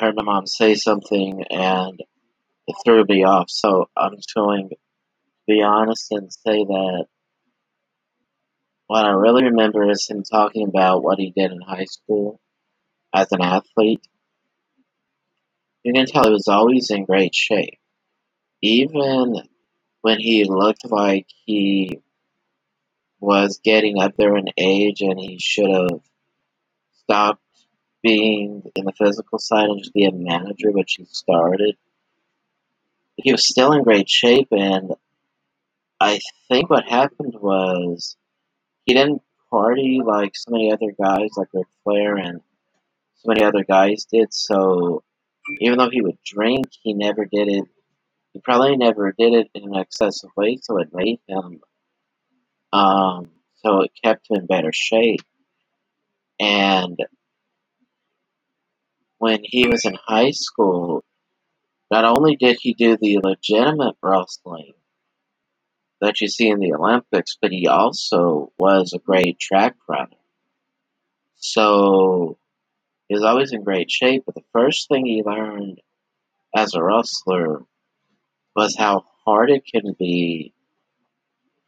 heard 0.00 0.16
my 0.16 0.22
mom 0.22 0.46
say 0.46 0.74
something 0.74 1.44
and 1.50 2.02
it 2.66 2.76
threw 2.84 3.04
me 3.04 3.24
off. 3.24 3.50
So 3.50 3.90
I'm 3.96 4.16
just 4.16 4.34
going 4.34 4.70
to 4.70 4.76
be 5.46 5.62
honest 5.62 6.10
and 6.10 6.32
say 6.32 6.64
that 6.64 7.06
what 8.86 9.04
I 9.04 9.10
really 9.10 9.44
remember 9.44 9.88
is 9.90 10.08
him 10.08 10.22
talking 10.22 10.66
about 10.68 11.04
what 11.04 11.18
he 11.18 11.30
did 11.30 11.52
in 11.52 11.60
high 11.60 11.84
school 11.84 12.40
as 13.14 13.30
an 13.30 13.42
athlete. 13.42 14.00
You 15.84 15.92
can 15.92 16.06
tell 16.06 16.24
he 16.24 16.30
was 16.30 16.48
always 16.48 16.90
in 16.90 17.04
great 17.04 17.34
shape. 17.34 17.78
Even 18.62 19.36
when 20.00 20.18
he 20.18 20.44
looked 20.44 20.90
like 20.90 21.26
he 21.44 22.00
was 23.20 23.60
getting 23.62 24.00
up 24.00 24.14
there 24.16 24.36
in 24.36 24.46
age 24.56 25.02
and 25.02 25.18
he 25.18 25.38
should 25.38 25.70
have 25.70 26.00
stopped 27.02 27.42
being 28.02 28.62
in 28.74 28.84
the 28.84 28.92
physical 28.92 29.38
side 29.38 29.68
and 29.68 29.78
just 29.78 29.94
be 29.94 30.04
a 30.04 30.12
manager, 30.12 30.70
which 30.70 30.94
he 30.98 31.04
started. 31.04 31.76
He 33.16 33.32
was 33.32 33.46
still 33.46 33.72
in 33.72 33.82
great 33.82 34.08
shape, 34.08 34.48
and 34.50 34.94
I 36.00 36.20
think 36.48 36.70
what 36.70 36.88
happened 36.88 37.34
was 37.38 38.16
he 38.86 38.94
didn't 38.94 39.22
party 39.50 40.00
like 40.04 40.32
so 40.34 40.52
many 40.52 40.72
other 40.72 40.92
guys, 40.98 41.30
like 41.36 41.48
Ric 41.52 41.66
Flair 41.84 42.16
and 42.16 42.40
so 43.16 43.28
many 43.28 43.42
other 43.44 43.64
guys 43.64 44.06
did. 44.10 44.32
So 44.32 45.02
even 45.60 45.78
though 45.78 45.90
he 45.90 46.00
would 46.00 46.18
drink, 46.24 46.68
he 46.82 46.94
never 46.94 47.24
did 47.24 47.48
it. 47.48 47.64
He 48.32 48.40
probably 48.40 48.76
never 48.76 49.12
did 49.12 49.34
it 49.34 49.50
in 49.54 49.64
an 49.64 49.80
excessive 49.80 50.30
way, 50.36 50.58
so 50.62 50.78
it 50.78 50.94
made 50.94 51.18
him. 51.26 51.60
Um, 52.72 53.30
so 53.56 53.82
it 53.82 53.90
kept 54.02 54.30
him 54.30 54.36
in 54.36 54.46
better 54.46 54.70
shape. 54.72 55.20
And 56.38 56.98
when 59.20 59.40
he 59.44 59.68
was 59.68 59.84
in 59.84 59.98
high 60.06 60.30
school, 60.30 61.04
not 61.90 62.06
only 62.06 62.36
did 62.36 62.56
he 62.58 62.72
do 62.72 62.96
the 62.96 63.20
legitimate 63.22 63.96
wrestling 64.02 64.72
that 66.00 66.22
you 66.22 66.28
see 66.28 66.48
in 66.48 66.58
the 66.58 66.72
Olympics, 66.72 67.36
but 67.40 67.52
he 67.52 67.68
also 67.68 68.50
was 68.58 68.94
a 68.94 68.98
great 68.98 69.38
track 69.38 69.76
runner. 69.86 70.16
So 71.36 72.38
he 73.08 73.14
was 73.14 73.22
always 73.22 73.52
in 73.52 73.62
great 73.62 73.90
shape, 73.90 74.22
but 74.24 74.34
the 74.34 74.44
first 74.54 74.88
thing 74.88 75.04
he 75.04 75.22
learned 75.22 75.82
as 76.56 76.72
a 76.72 76.82
wrestler 76.82 77.62
was 78.56 78.74
how 78.74 79.04
hard 79.26 79.50
it 79.50 79.66
can 79.66 79.94
be 79.98 80.54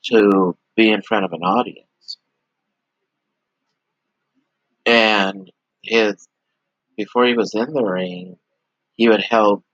to 0.04 0.56
be 0.74 0.90
in 0.90 1.02
front 1.02 1.26
of 1.26 1.34
an 1.34 1.42
audience. 1.42 2.16
And 4.86 5.52
his 5.82 6.26
before 6.96 7.26
he 7.26 7.34
was 7.34 7.54
in 7.54 7.72
the 7.72 7.84
ring, 7.84 8.36
he 8.94 9.08
would 9.08 9.22
help 9.22 9.64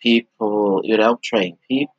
people 0.00 0.80
he 0.84 0.92
would 0.92 1.00
help 1.00 1.22
train 1.22 1.58
people. 1.68 1.94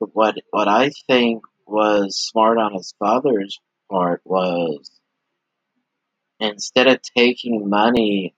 But 0.00 0.10
what 0.12 0.36
what 0.50 0.68
I 0.68 0.90
think 1.06 1.42
was 1.66 2.16
smart 2.16 2.58
on 2.58 2.74
his 2.74 2.94
father's 2.98 3.60
part 3.90 4.20
was 4.24 4.90
instead 6.40 6.86
of 6.86 7.00
taking 7.16 7.68
money 7.68 8.34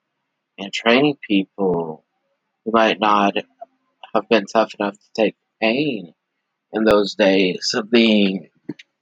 and 0.59 0.73
training 0.73 1.17
people 1.29 2.05
who 2.65 2.73
might 2.73 3.01
not 3.01 3.35
have 4.15 4.29
been 4.29 4.47
tough 4.47 4.73
enough 4.79 4.95
to 4.95 5.23
take 5.23 5.37
pain 5.61 6.15
in 6.73 6.85
those 6.85 7.15
days 7.15 7.73
of 7.75 7.91
being, 7.91 8.49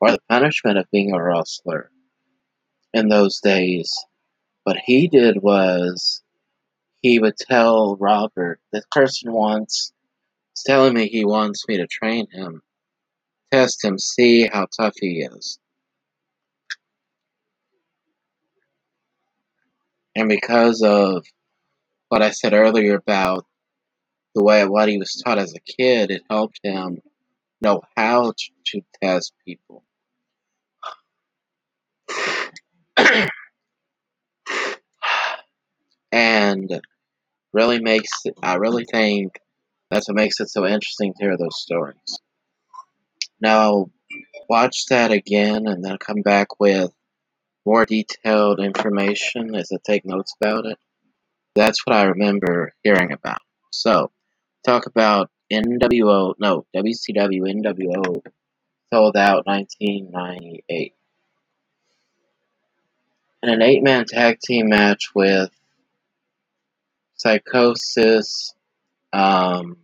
or 0.00 0.10
the 0.10 0.18
punishment 0.28 0.78
of 0.78 0.86
being 0.90 1.12
a 1.12 1.22
wrestler 1.22 1.90
in 2.92 3.08
those 3.08 3.40
days. 3.40 3.92
What 4.64 4.78
he 4.84 5.08
did 5.08 5.42
was 5.42 6.22
he 7.02 7.18
would 7.18 7.36
tell 7.36 7.96
Robert, 7.96 8.60
this 8.72 8.84
person 8.90 9.32
wants, 9.32 9.92
is 10.56 10.62
telling 10.66 10.94
me 10.94 11.06
he 11.06 11.24
wants 11.24 11.68
me 11.68 11.76
to 11.78 11.86
train 11.86 12.26
him, 12.30 12.62
test 13.52 13.84
him, 13.84 13.98
see 13.98 14.46
how 14.46 14.66
tough 14.76 14.94
he 14.98 15.20
is. 15.20 15.58
And 20.16 20.28
because 20.28 20.82
of 20.82 21.26
what 22.08 22.22
I 22.22 22.30
said 22.30 22.54
earlier 22.54 22.96
about 22.96 23.44
the 24.34 24.44
way 24.44 24.64
what 24.66 24.88
he 24.88 24.98
was 24.98 25.20
taught 25.24 25.38
as 25.38 25.54
a 25.54 25.60
kid, 25.60 26.10
it 26.10 26.22
helped 26.30 26.60
him 26.62 27.00
know 27.60 27.82
how 27.96 28.32
to, 28.32 28.50
to 28.66 28.82
test 29.02 29.32
people. 29.46 29.84
And 36.14 36.80
really 37.52 37.80
makes 37.80 38.22
I 38.40 38.54
really 38.54 38.84
think 38.84 39.40
that's 39.90 40.06
what 40.06 40.14
makes 40.14 40.38
it 40.38 40.48
so 40.48 40.64
interesting 40.64 41.12
to 41.12 41.24
hear 41.24 41.36
those 41.36 41.60
stories. 41.60 42.20
Now, 43.40 43.90
watch 44.48 44.86
that 44.90 45.10
again 45.10 45.66
and 45.66 45.84
then 45.84 45.98
come 45.98 46.22
back 46.22 46.60
with 46.60 46.92
more 47.66 47.84
detailed 47.84 48.60
information 48.60 49.56
as 49.56 49.72
I 49.72 49.78
take 49.84 50.04
notes 50.04 50.36
about 50.40 50.66
it. 50.66 50.78
That's 51.56 51.84
what 51.84 51.96
I 51.96 52.04
remember 52.04 52.74
hearing 52.84 53.10
about. 53.10 53.40
So, 53.70 54.12
talk 54.64 54.86
about 54.86 55.32
NWO, 55.52 56.34
no, 56.38 56.64
WCW 56.76 57.42
NWO 57.42 58.22
Souled 58.92 59.16
Out 59.16 59.46
1998. 59.46 60.94
In 63.42 63.50
an 63.50 63.62
eight 63.62 63.82
man 63.82 64.04
tag 64.04 64.38
team 64.38 64.68
match 64.68 65.10
with 65.12 65.50
Psychosis, 67.24 68.52
um, 69.14 69.78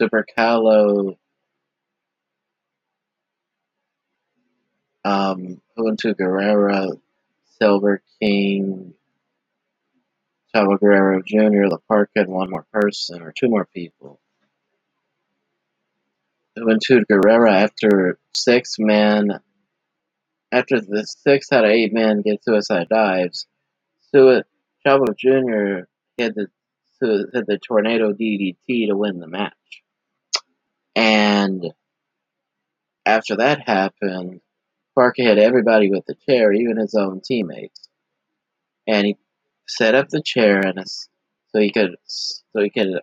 Super 0.00 0.24
Calo, 0.36 1.16
um, 5.04 5.60
Juventud 5.76 6.14
Guerrera, 6.18 6.98
Silver 7.60 8.02
King, 8.20 8.94
Chavo 10.54 10.80
Guerrero 10.80 11.20
Jr., 11.26 11.66
La 11.66 11.76
Parka, 11.88 12.20
and 12.20 12.28
one 12.28 12.48
more 12.50 12.66
person, 12.72 13.20
or 13.20 13.34
two 13.38 13.48
more 13.48 13.66
people. 13.66 14.18
Juventud 16.58 17.04
Guerrera, 17.10 17.52
after 17.52 18.18
six 18.34 18.76
men, 18.78 19.40
after 20.50 20.80
the 20.80 21.04
six 21.04 21.52
out 21.52 21.64
of 21.64 21.70
eight 21.70 21.92
men 21.92 22.22
get 22.22 22.42
suicide 22.42 22.88
dives, 22.88 23.46
Su- 24.10 24.42
Chavo 24.86 25.16
Jr. 25.16 25.86
hit 26.16 26.34
the 26.34 26.48
hit 27.00 27.46
the 27.46 27.58
tornado 27.58 28.12
DDT 28.12 28.88
to 28.88 28.94
win 28.94 29.18
the 29.18 29.26
match. 29.26 29.52
And 30.94 31.72
after 33.04 33.36
that 33.36 33.68
happened, 33.68 34.40
Parka 34.94 35.22
hit 35.22 35.38
everybody 35.38 35.90
with 35.90 36.04
the 36.06 36.14
chair, 36.14 36.52
even 36.52 36.76
his 36.76 36.94
own 36.94 37.20
teammates. 37.20 37.88
And 38.86 39.06
he 39.06 39.16
set 39.66 39.94
up 39.94 40.08
the 40.08 40.22
chair 40.22 40.60
and 40.60 40.78
so 40.86 41.60
he 41.60 41.70
could 41.70 41.96
so 42.06 42.60
he 42.60 42.70
could 42.70 43.00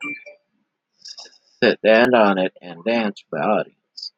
sit 1.61 1.81
down 1.81 2.13
on 2.13 2.37
it 2.37 2.53
and 2.61 2.83
dance 2.83 3.23
for 3.29 3.39
the 3.39 3.45
audience. 3.45 4.13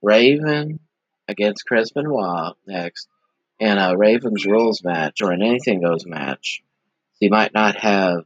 Raven 0.00 0.80
against 1.28 1.66
Chris 1.66 1.92
Benoit 1.92 2.54
next 2.66 3.08
in 3.62 3.78
a 3.78 3.96
Ravens 3.96 4.44
rules 4.44 4.82
match 4.82 5.22
or 5.22 5.30
an 5.30 5.40
anything 5.40 5.82
goes 5.82 6.04
match. 6.04 6.64
He 7.20 7.28
might 7.28 7.54
not 7.54 7.76
have 7.76 8.24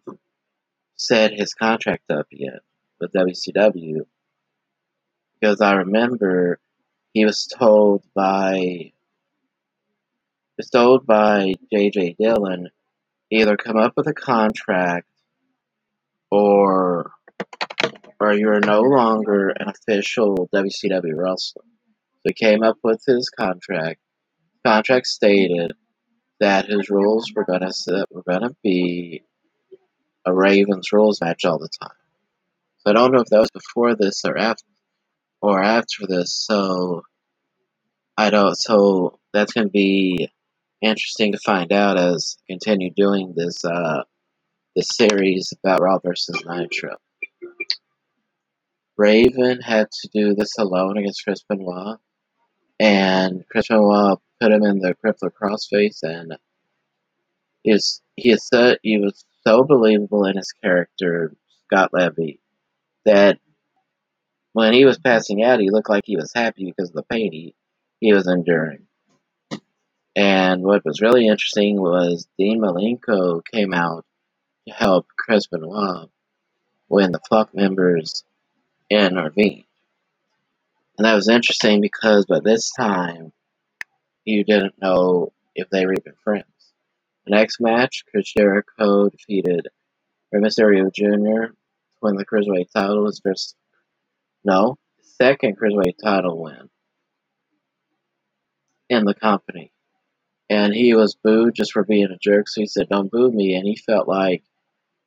set 0.94 1.34
his 1.34 1.52
contract 1.52 2.10
up 2.10 2.26
yet 2.30 2.60
with 2.98 3.12
WCW 3.12 4.06
because 5.38 5.60
I 5.60 5.74
remember 5.74 6.58
he 7.12 7.26
was 7.26 7.46
told 7.46 8.02
by 8.14 8.92
was 10.56 10.70
told 10.70 11.04
by 11.04 11.52
JJ 11.70 12.16
Dillon 12.16 12.70
either 13.30 13.58
come 13.58 13.76
up 13.76 13.92
with 13.94 14.06
a 14.06 14.14
contract 14.14 15.06
or 16.30 17.12
or 18.18 18.32
you're 18.32 18.60
no 18.60 18.80
longer 18.80 19.50
an 19.50 19.68
official 19.68 20.48
WCW 20.54 21.14
wrestler. 21.14 21.62
So 21.62 22.22
he 22.24 22.32
came 22.32 22.62
up 22.62 22.78
with 22.82 23.02
his 23.06 23.28
contract. 23.28 24.00
Contract 24.66 25.06
stated 25.06 25.74
that 26.40 26.66
his 26.66 26.90
rules 26.90 27.30
were 27.32 27.44
gonna 27.44 27.72
set, 27.72 28.10
were 28.10 28.24
gonna 28.28 28.50
be 28.64 29.22
a 30.24 30.34
Ravens 30.34 30.90
rules 30.90 31.20
match 31.20 31.44
all 31.44 31.60
the 31.60 31.68
time. 31.80 31.96
So 32.78 32.90
I 32.90 32.92
don't 32.92 33.12
know 33.12 33.20
if 33.20 33.28
that 33.28 33.38
was 33.38 33.50
before 33.52 33.94
this 33.94 34.24
or 34.24 34.36
after 34.36 34.64
or 35.40 35.62
after 35.62 36.08
this. 36.08 36.34
So 36.34 37.02
I 38.16 38.30
don't. 38.30 38.56
So 38.56 39.20
that's 39.32 39.54
to 39.54 39.68
be 39.68 40.32
interesting 40.80 41.30
to 41.30 41.38
find 41.38 41.72
out 41.72 41.96
as 41.96 42.36
I 42.40 42.52
continue 42.54 42.90
doing 42.90 43.34
this 43.36 43.64
uh, 43.64 44.02
this 44.74 44.88
series 44.90 45.52
about 45.62 45.80
Raw 45.80 46.00
versus 46.00 46.42
Nitro. 46.44 46.96
Raven 48.96 49.60
had 49.60 49.86
to 49.92 50.08
do 50.12 50.34
this 50.34 50.58
alone 50.58 50.96
against 50.96 51.22
Chris 51.22 51.44
Benoit, 51.48 51.98
and 52.80 53.44
Chris 53.48 53.68
Benoit 53.68 54.18
put 54.40 54.52
him 54.52 54.62
in 54.62 54.78
the 54.78 54.94
crippler 54.94 55.30
crossface, 55.30 56.02
and 56.02 56.36
he 57.62 57.72
was, 57.72 58.00
he 58.16 58.36
said 58.36 58.78
he 58.82 58.98
was 58.98 59.24
so 59.46 59.64
believable 59.64 60.24
in 60.24 60.36
his 60.36 60.52
character, 60.52 61.34
Scott 61.64 61.90
Levy, 61.92 62.40
that 63.04 63.38
when 64.52 64.72
he 64.72 64.84
was 64.84 64.98
passing 64.98 65.42
out, 65.42 65.60
he 65.60 65.70
looked 65.70 65.90
like 65.90 66.04
he 66.06 66.16
was 66.16 66.32
happy 66.34 66.64
because 66.64 66.90
of 66.90 66.96
the 66.96 67.02
pain 67.02 67.32
he, 67.32 67.54
he 68.00 68.12
was 68.12 68.26
enduring. 68.26 68.86
And 70.16 70.62
what 70.62 70.84
was 70.84 71.02
really 71.02 71.28
interesting 71.28 71.80
was 71.80 72.26
Dean 72.38 72.60
Malenko 72.60 73.42
came 73.52 73.74
out 73.74 74.06
to 74.66 74.72
help 74.72 75.06
Chris 75.16 75.46
Benoit 75.46 76.08
when 76.88 77.12
the 77.12 77.20
flock 77.28 77.54
members 77.54 78.24
intervened. 78.88 79.64
And 80.96 81.04
that 81.04 81.14
was 81.14 81.28
interesting 81.28 81.82
because 81.82 82.24
by 82.24 82.40
this 82.40 82.70
time, 82.70 83.32
you 84.26 84.44
didn't 84.44 84.74
know 84.82 85.32
if 85.54 85.70
they 85.70 85.86
were 85.86 85.94
even 85.94 86.12
friends. 86.22 86.44
The 87.24 87.30
next 87.30 87.60
match, 87.60 88.04
Chris 88.10 88.30
Jericho 88.30 89.08
defeated 89.08 89.68
Rey 90.30 90.40
Mysterio 90.40 90.92
Jr. 90.92 91.46
to 91.48 91.54
win 92.02 92.16
the 92.16 92.26
Cruiserweight 92.26 92.70
title. 92.74 93.06
His 93.06 93.20
just 93.20 93.56
no, 94.44 94.76
second 95.00 95.56
Cruiserweight 95.58 95.96
title 96.02 96.42
win 96.42 96.68
in 98.88 99.04
the 99.04 99.14
company. 99.14 99.72
And 100.48 100.72
he 100.72 100.94
was 100.94 101.16
booed 101.16 101.54
just 101.54 101.72
for 101.72 101.84
being 101.84 102.10
a 102.12 102.18
jerk, 102.18 102.48
so 102.48 102.60
he 102.60 102.66
said, 102.66 102.88
Don't 102.88 103.10
boo 103.10 103.30
me. 103.30 103.54
And 103.54 103.66
he 103.66 103.76
felt 103.76 104.06
like 104.06 104.44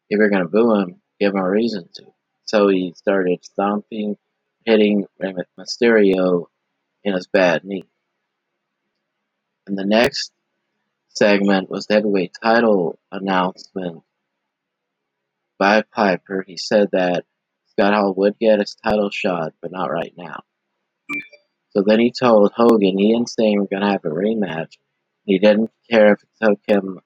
if 0.10 0.18
you're 0.18 0.30
going 0.30 0.44
to 0.44 0.50
boo 0.50 0.76
him, 0.76 1.02
give 1.20 1.34
him 1.34 1.40
a 1.40 1.50
reason 1.50 1.88
to. 1.96 2.06
So 2.44 2.68
he 2.68 2.94
started 2.98 3.46
stomping, 3.46 4.18
hitting 4.66 5.06
Rey 5.20 5.34
Mysterio 5.58 6.46
in 7.04 7.14
his 7.14 7.28
bad 7.28 7.64
knee. 7.64 7.86
And 9.70 9.78
the 9.78 9.86
next 9.86 10.32
segment 11.10 11.70
was 11.70 11.86
the 11.86 11.94
heavyweight 11.94 12.36
title 12.42 12.98
announcement 13.12 14.02
by 15.60 15.84
Piper. 15.84 16.44
He 16.48 16.58
said 16.58 16.90
that 16.94 17.26
Scott 17.68 17.94
Hall 17.94 18.16
would 18.18 18.40
get 18.40 18.58
his 18.58 18.76
title 18.84 19.12
shot, 19.12 19.54
but 19.62 19.72
not 19.72 19.92
right 19.92 20.14
now. 20.18 20.42
So 21.70 21.84
then 21.86 22.00
he 22.00 22.12
told 22.12 22.52
Hogan 22.56 22.98
he 22.98 23.14
and 23.14 23.30
Sting 23.30 23.60
were 23.60 23.68
going 23.68 23.84
to 23.84 23.92
have 23.92 24.06
a 24.06 24.10
rematch. 24.10 24.78
He 25.26 25.38
didn't 25.38 25.70
care 25.88 26.14
if 26.14 26.24
it 26.24 26.30
took 26.44 26.60
him 26.66 27.00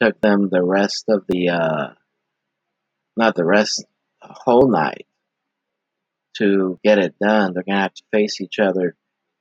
took 0.00 0.18
them 0.22 0.48
the 0.48 0.62
rest 0.62 1.04
of 1.08 1.24
the 1.28 1.50
uh, 1.50 1.88
not 3.14 3.34
the 3.34 3.44
rest 3.44 3.84
the 4.22 4.28
whole 4.30 4.70
night 4.70 5.06
to 6.38 6.80
get 6.82 6.98
it 6.98 7.14
done. 7.20 7.52
They're 7.52 7.62
going 7.62 7.76
to 7.76 7.82
have 7.82 7.94
to 7.94 8.04
face 8.10 8.40
each 8.40 8.58
other 8.58 8.96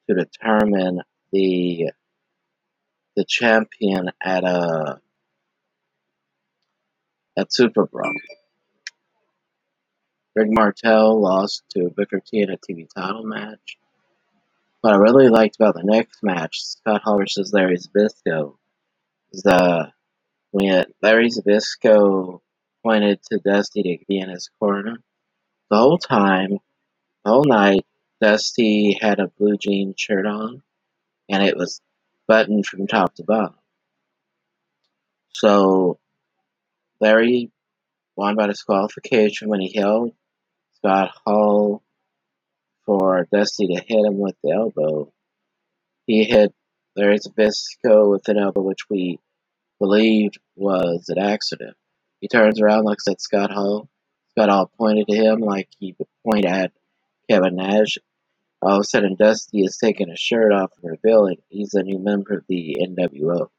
to 0.09 0.15
determine 0.15 0.99
the 1.31 1.91
the 3.15 3.25
champion 3.25 4.11
at 4.21 4.43
a 4.43 4.99
at 7.37 7.53
Super 7.53 7.85
Brawl. 7.85 8.13
Rick 10.35 10.49
Martel 10.51 11.21
lost 11.21 11.63
to 11.71 11.89
Booker 11.95 12.19
T 12.19 12.41
in 12.41 12.49
a 12.49 12.57
TV 12.57 12.87
title 12.93 13.23
match. 13.23 13.77
What 14.81 14.93
I 14.93 14.97
really 14.97 15.29
liked 15.29 15.55
about 15.55 15.75
the 15.75 15.83
next 15.83 16.21
match, 16.21 16.61
Scott 16.61 17.01
Hall 17.03 17.17
versus 17.17 17.51
Larry 17.53 17.77
Zbyszko, 17.77 18.55
is 19.31 19.43
the 19.43 19.91
when 20.51 20.85
Larry 21.01 21.29
Zbyszko 21.29 22.41
pointed 22.83 23.21
to 23.23 23.39
Dusty 23.39 23.81
to 23.83 24.05
be 24.07 24.19
in 24.19 24.29
his 24.29 24.49
corner. 24.59 24.97
The 25.69 25.77
whole 25.77 25.97
time, 25.97 26.59
the 27.23 27.31
whole 27.31 27.45
night, 27.45 27.85
Dusty 28.21 28.97
had 29.01 29.19
a 29.19 29.27
blue 29.27 29.57
jean 29.57 29.95
shirt 29.97 30.25
on, 30.25 30.61
and 31.29 31.43
it 31.43 31.57
was 31.57 31.81
buttoned 32.27 32.65
from 32.65 32.87
top 32.87 33.15
to 33.15 33.23
bottom. 33.23 33.55
So 35.33 35.99
Larry 36.99 37.51
won 38.15 38.35
by 38.35 38.47
disqualification 38.47 39.49
when 39.49 39.59
he 39.59 39.77
held 39.77 40.13
Scott 40.77 41.11
Hall 41.25 41.83
for 42.85 43.27
Dusty 43.31 43.67
to 43.67 43.81
hit 43.81 44.05
him 44.05 44.17
with 44.17 44.35
the 44.43 44.51
elbow. 44.51 45.11
He 46.05 46.23
hit 46.23 46.53
Larry 46.95 47.19
Zbyszko 47.19 48.11
with 48.11 48.27
an 48.29 48.37
elbow, 48.37 48.61
which 48.61 48.89
we 48.89 49.19
believed 49.79 50.37
was 50.55 51.09
an 51.09 51.17
accident. 51.17 51.75
He 52.21 52.27
turns 52.27 52.61
around, 52.61 52.85
looks 52.85 53.07
at 53.07 53.21
Scott 53.21 53.51
Hall. 53.51 53.89
Scott 54.29 54.49
Hall 54.49 54.71
pointed 54.77 55.07
to 55.07 55.15
him 55.15 55.39
like 55.39 55.67
he 55.77 55.95
would 55.97 56.07
point 56.25 56.45
at 56.45 56.71
Kevin 57.29 57.55
Nash. 57.55 57.97
All 58.65 58.77
of 58.77 58.81
a 58.81 58.83
sudden, 58.83 59.13
Dusty 59.13 59.61
is 59.61 59.77
taking 59.77 60.09
his 60.09 60.19
shirt 60.19 60.51
off 60.51 60.71
and 60.81 60.91
revealing 60.91 61.37
he's 61.49 61.75
a 61.75 61.83
new 61.83 61.99
member 61.99 62.37
of 62.37 62.45
the 62.49 62.75
NWO. 62.81 63.49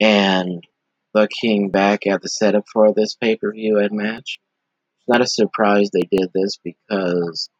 And 0.00 0.66
looking 1.12 1.68
back 1.68 2.06
at 2.06 2.22
the 2.22 2.28
setup 2.28 2.64
for 2.72 2.94
this 2.94 3.14
pay 3.14 3.36
per 3.36 3.52
view 3.52 3.78
and 3.78 3.92
match, 3.92 4.38
it's 4.96 5.08
not 5.08 5.20
a 5.20 5.26
surprise 5.26 5.90
they 5.90 6.08
did 6.10 6.30
this 6.32 6.58
because 6.64 7.50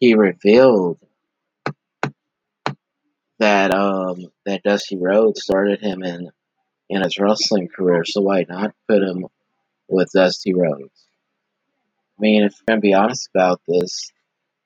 he 0.00 0.14
revealed 0.14 0.98
that 3.38 3.72
um 3.72 4.32
that 4.44 4.64
Dusty 4.64 4.96
Rhodes 4.96 5.44
started 5.44 5.80
him 5.80 6.02
in 6.02 6.32
in 6.88 7.02
his 7.02 7.20
wrestling 7.20 7.68
career, 7.68 8.04
so 8.04 8.20
why 8.20 8.44
not 8.48 8.74
put 8.88 9.00
him 9.00 9.26
with 9.86 10.10
Dusty 10.12 10.54
Rhodes? 10.54 11.06
I 12.18 12.20
mean, 12.20 12.42
if 12.42 12.54
we're 12.54 12.72
gonna 12.72 12.80
be 12.80 12.94
honest 12.94 13.28
about 13.32 13.60
this, 13.68 14.10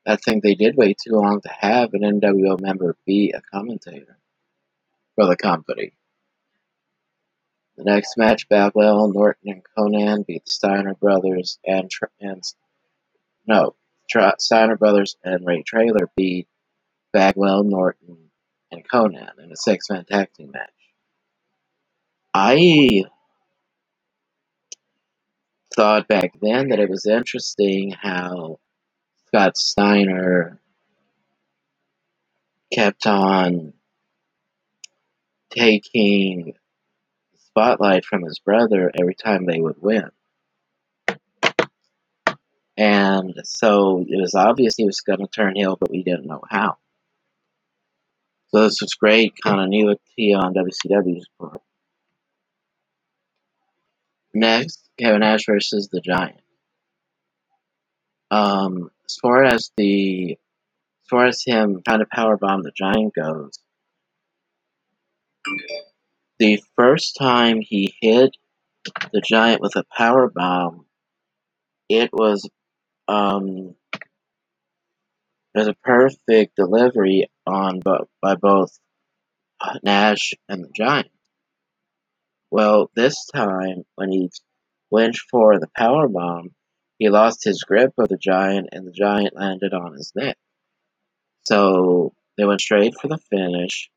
I 0.06 0.16
think 0.16 0.42
they 0.42 0.54
did 0.54 0.76
wait 0.76 0.98
too 1.02 1.14
long 1.14 1.40
to 1.40 1.48
have 1.48 1.92
an 1.92 2.02
NWO 2.02 2.60
member 2.60 2.96
be 3.04 3.32
a 3.32 3.40
commentator 3.40 4.18
for 5.16 5.26
the 5.26 5.36
company. 5.36 5.92
The 7.76 7.84
next 7.84 8.16
match, 8.16 8.48
Bagwell, 8.48 9.12
Norton, 9.12 9.50
and 9.50 9.62
Konnan 9.76 10.24
beat 10.24 10.44
the 10.44 10.50
Steiner 10.50 10.94
brothers 10.94 11.58
and, 11.66 11.90
and 12.20 12.42
no, 13.46 13.74
Steiner 14.38 14.76
brothers 14.76 15.16
and 15.24 15.44
Ray 15.44 15.62
Traylor 15.62 16.08
beat 16.16 16.46
Bagwell, 17.12 17.64
Norton, 17.64 18.30
and 18.70 18.88
Konnan 18.88 19.38
in 19.42 19.50
a 19.52 19.56
six-man 19.56 20.04
tag 20.04 20.32
team 20.34 20.52
match. 20.52 20.70
I 22.32 23.04
thought 25.74 26.08
back 26.08 26.32
then 26.40 26.68
that 26.68 26.78
it 26.78 26.88
was 26.88 27.06
interesting 27.06 27.90
how 27.90 28.58
Scott 29.36 29.58
Steiner 29.58 30.58
kept 32.72 33.06
on 33.06 33.74
taking 35.50 36.54
spotlight 37.50 38.06
from 38.06 38.22
his 38.22 38.38
brother 38.38 38.90
every 38.98 39.14
time 39.14 39.44
they 39.44 39.60
would 39.60 39.76
win. 39.78 40.08
And 42.78 43.34
so 43.44 44.06
it 44.08 44.18
was 44.18 44.34
obvious 44.34 44.76
he 44.76 44.86
was 44.86 45.02
going 45.02 45.18
to 45.18 45.26
turn 45.26 45.54
heel, 45.54 45.76
but 45.78 45.90
we 45.90 46.02
didn't 46.02 46.26
know 46.26 46.40
how. 46.48 46.78
So 48.48 48.62
this 48.62 48.80
was 48.80 48.94
great 48.94 49.34
continuity 49.42 50.32
on 50.32 50.54
WCW's 50.54 51.28
part. 51.38 51.60
Next, 54.32 54.88
Kevin 54.98 55.20
Nash 55.20 55.44
versus 55.44 55.90
the 55.92 56.00
Giant. 56.00 56.40
Um, 58.30 58.90
as 59.08 59.16
far 59.22 59.44
as 59.44 59.70
the 59.76 60.32
as 60.32 61.08
far 61.08 61.26
as 61.26 61.42
him 61.44 61.82
trying 61.84 62.00
to 62.00 62.06
powerbomb 62.06 62.62
the 62.62 62.72
Giant 62.76 63.14
goes, 63.14 63.58
the 66.38 66.60
first 66.74 67.16
time 67.16 67.60
he 67.60 67.94
hit 68.00 68.36
the 69.12 69.20
Giant 69.20 69.60
with 69.60 69.76
a 69.76 69.84
power 69.96 70.28
bomb, 70.28 70.86
it 71.88 72.10
was 72.12 72.48
um, 73.08 73.76
it 75.54 75.58
was 75.60 75.68
a 75.68 75.74
perfect 75.84 76.56
delivery 76.56 77.30
on 77.46 77.80
by 78.20 78.34
both 78.34 78.76
Nash 79.82 80.34
and 80.48 80.64
the 80.64 80.70
Giant. 80.74 81.10
Well, 82.50 82.90
this 82.94 83.26
time 83.26 83.84
when 83.94 84.10
he 84.10 84.30
went 84.90 85.16
for 85.16 85.58
the 85.58 85.68
power 85.76 86.08
bomb, 86.08 86.55
he 86.98 87.08
lost 87.10 87.44
his 87.44 87.62
grip 87.62 87.92
of 87.98 88.08
the 88.08 88.16
Giant, 88.16 88.68
and 88.72 88.86
the 88.86 88.92
Giant 88.92 89.36
landed 89.36 89.74
on 89.74 89.94
his 89.94 90.12
neck. 90.14 90.36
So 91.44 92.12
they 92.36 92.44
went 92.44 92.60
straight 92.60 92.94
for 93.00 93.08
the 93.08 93.18
finish. 93.30 93.90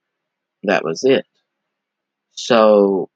That 0.64 0.84
was 0.84 1.04
it. 1.04 1.26
So, 2.32 3.10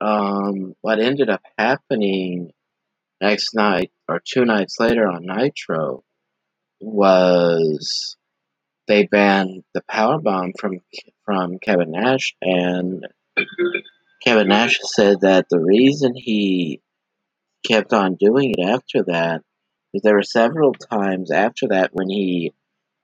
um, 0.00 0.74
what 0.80 1.00
ended 1.00 1.28
up 1.28 1.42
happening 1.58 2.52
next 3.20 3.54
night 3.54 3.90
or 4.08 4.20
two 4.24 4.44
nights 4.44 4.76
later 4.80 5.06
on 5.06 5.26
Nitro 5.26 6.02
was 6.80 8.16
they 8.88 9.06
banned 9.06 9.62
the 9.74 9.82
power 9.88 10.18
bomb 10.18 10.52
from 10.58 10.80
from 11.24 11.58
Kevin 11.58 11.92
Nash, 11.92 12.34
and 12.40 13.06
Kevin 14.24 14.48
Nash 14.48 14.78
said 14.82 15.20
that 15.20 15.46
the 15.48 15.60
reason 15.60 16.12
he 16.14 16.80
kept 17.66 17.92
on 17.92 18.16
doing 18.16 18.54
it 18.56 18.62
after 18.62 19.02
that 19.04 19.42
is 19.92 20.02
there 20.02 20.14
were 20.14 20.22
several 20.22 20.72
times 20.72 21.30
after 21.30 21.68
that 21.68 21.90
when 21.92 22.08
he 22.08 22.52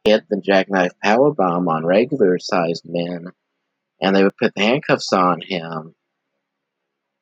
hit 0.04 0.24
the 0.28 0.40
jackknife 0.40 0.92
power 1.02 1.32
bomb 1.32 1.68
on 1.68 1.84
regular 1.84 2.38
sized 2.38 2.84
men, 2.86 3.26
and 4.00 4.14
they 4.14 4.22
would 4.22 4.36
put 4.36 4.54
the 4.54 4.62
handcuffs 4.62 5.12
on 5.12 5.40
him 5.40 5.94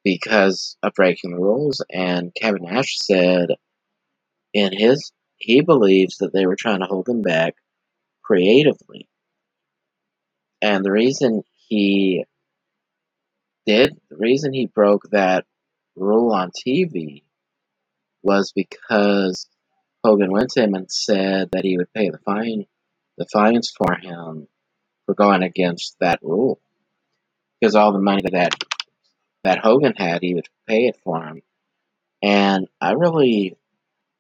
because 0.05 0.77
of 0.83 0.93
breaking 0.95 1.31
the 1.31 1.41
rules. 1.41 1.83
And 1.91 2.35
Kevin 2.35 2.65
Nash 2.65 2.99
said 2.99 3.51
in 4.53 4.73
his 4.73 5.13
he 5.37 5.63
believes 5.63 6.19
that 6.19 6.33
they 6.33 6.47
were 6.47 6.57
trying 6.57 6.81
to 6.81 6.87
hold 6.87 7.09
him 7.09 7.23
back 7.23 7.55
creatively. 8.23 9.09
And 10.63 10.85
the 10.85 10.93
reason 10.93 11.43
he 11.69 12.25
did, 13.67 13.99
the 14.11 14.17
reason 14.17 14.53
he 14.53 14.67
broke 14.67 15.11
that 15.11 15.45
rule 15.97 16.33
on 16.33 16.51
TV 16.51 17.24
was 18.25 18.53
because 18.53 19.47
Hogan 20.03 20.33
went 20.33 20.51
to 20.51 20.63
him 20.63 20.75
and 20.75 20.91
said 20.91 21.51
that 21.53 21.65
he 21.65 21.77
would 21.77 21.93
pay 21.93 22.11
the 22.11 22.19
fine, 22.19 22.67
the 23.19 23.27
fines 23.33 23.71
for 23.77 23.95
him 23.95 24.49
for 25.07 25.15
going 25.15 25.43
against 25.43 25.97
that 26.01 26.21
rule. 26.23 26.61
Because 27.61 27.75
all 27.75 27.93
the 27.93 28.01
money 28.01 28.23
that 28.23 28.55
that, 29.45 29.59
Hogan 29.59 29.95
had, 29.97 30.23
he 30.23 30.35
would 30.35 30.49
pay 30.67 30.87
it 30.87 30.99
for 31.05 31.23
him. 31.23 31.43
And 32.23 32.67
I 32.81 32.93
really, 32.93 33.57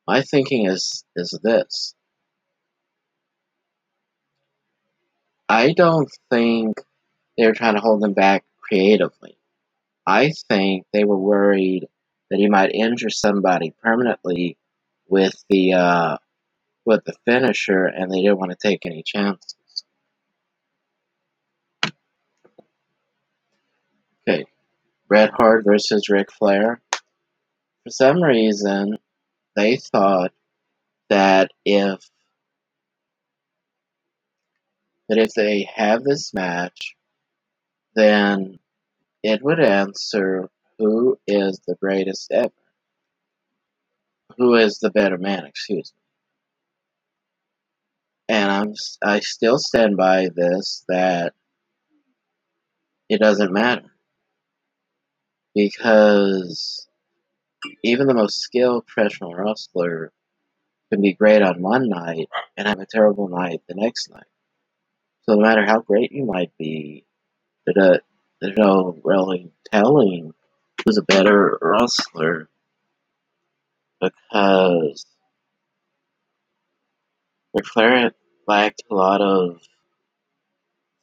my 0.06 0.22
thinking 0.22 0.66
is 0.66 1.04
is 1.16 1.38
this: 1.42 1.94
I 5.48 5.72
don't 5.72 6.10
think 6.30 6.78
they 7.36 7.46
were 7.46 7.54
trying 7.54 7.74
to 7.74 7.80
hold 7.80 8.04
him 8.04 8.12
back 8.12 8.44
creatively. 8.60 9.38
I 10.06 10.32
think 10.48 10.86
they 10.92 11.04
were 11.04 11.18
worried 11.18 11.88
that 12.30 12.38
he 12.38 12.48
might 12.48 12.72
injure 12.72 13.10
somebody 13.10 13.72
permanently 13.82 14.56
with 15.08 15.34
the 15.48 15.74
uh, 15.74 16.16
with 16.84 17.04
the 17.04 17.14
finisher, 17.24 17.84
and 17.84 18.10
they 18.10 18.22
didn't 18.22 18.38
want 18.38 18.50
to 18.50 18.56
take 18.60 18.86
any 18.86 19.02
chances. 19.02 19.54
Okay, 24.26 24.46
Bret 25.08 25.30
Hart 25.34 25.64
versus 25.64 26.08
Ric 26.08 26.32
Flair. 26.32 26.80
For 27.84 27.90
some 27.90 28.22
reason, 28.22 28.96
they 29.56 29.76
thought 29.76 30.32
that 31.10 31.50
if 31.64 32.00
that 35.08 35.18
if 35.18 35.34
they 35.34 35.68
have 35.74 36.02
this 36.02 36.32
match, 36.32 36.96
then 37.94 38.58
it 39.22 39.42
would 39.42 39.60
answer 39.60 40.48
who 40.78 41.18
is 41.26 41.60
the 41.66 41.76
greatest 41.80 42.30
ever. 42.32 42.52
Who 44.38 44.54
is 44.54 44.78
the 44.78 44.90
better 44.90 45.18
man, 45.18 45.44
excuse 45.46 45.92
me. 45.94 46.00
And 48.36 48.50
I'm 48.50 48.74
I 49.02 49.20
still 49.20 49.58
stand 49.58 49.96
by 49.96 50.30
this 50.34 50.84
that 50.88 51.34
it 53.08 53.20
doesn't 53.20 53.52
matter. 53.52 53.92
Because 55.54 56.88
even 57.84 58.06
the 58.06 58.14
most 58.14 58.40
skilled 58.40 58.86
professional 58.86 59.34
wrestler 59.34 60.12
can 60.90 61.00
be 61.00 61.12
great 61.12 61.42
on 61.42 61.62
one 61.62 61.88
night 61.88 62.28
and 62.56 62.66
have 62.66 62.80
a 62.80 62.86
terrible 62.86 63.28
night 63.28 63.60
the 63.68 63.74
next 63.74 64.10
night. 64.10 64.24
So 65.22 65.34
no 65.34 65.42
matter 65.42 65.64
how 65.64 65.80
great 65.80 66.12
you 66.12 66.24
might 66.24 66.50
be, 66.58 67.04
there's 67.66 68.00
no 68.56 68.98
really 69.04 69.52
telling 69.72 70.34
who's 70.84 70.98
a 70.98 71.02
better 71.02 71.58
wrestler 71.62 72.48
because 74.00 75.06
Ric 77.54 77.66
Flair 77.66 78.12
lacked 78.46 78.82
a 78.90 78.94
lot 78.94 79.20
of 79.20 79.60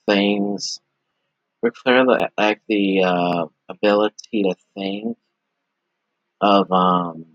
things. 0.07 0.79
Ric 1.61 1.75
Flair 1.77 2.05
lacked 2.05 2.67
the 2.67 3.03
uh, 3.03 3.45
ability 3.69 4.43
to 4.43 4.55
think 4.75 5.17
of 6.41 6.71
um, 6.71 7.25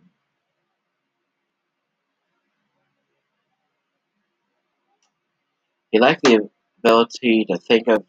he 5.91 5.99
lacked 6.01 6.23
the 6.25 6.49
ability 6.79 7.47
to 7.51 7.59
think 7.59 7.89
of 7.89 8.05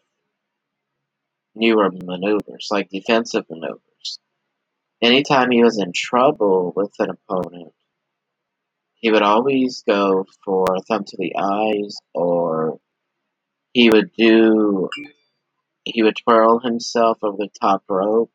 newer 1.55 1.91
maneuvers, 1.91 2.67
like 2.71 2.89
defensive 2.89 3.45
maneuvers. 3.49 3.81
Anytime 5.01 5.51
he 5.51 5.63
was 5.63 5.77
in 5.79 5.91
trouble 5.93 6.73
with 6.75 6.91
an 6.99 7.11
opponent, 7.11 7.73
he 8.95 9.11
would 9.11 9.21
always 9.21 9.83
go 9.87 10.25
for 10.43 10.65
a 10.75 10.81
thumb 10.81 11.03
to 11.05 11.17
the 11.17 11.35
eyes, 11.37 11.97
or 12.15 12.79
he 13.73 13.91
would 13.91 14.11
do, 14.17 14.89
he 15.83 16.01
would 16.01 16.15
twirl 16.17 16.59
himself 16.59 17.19
over 17.21 17.37
the 17.37 17.49
top 17.61 17.83
rope. 17.87 18.31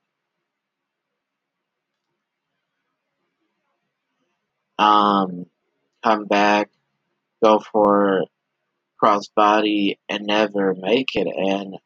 Um, 4.78 5.46
come 6.04 6.26
back, 6.26 6.70
go 7.42 7.58
for 7.58 8.22
crossbody, 9.02 9.96
and 10.08 10.26
never 10.26 10.74
make 10.74 11.16
it. 11.16 11.26
And 11.26 11.76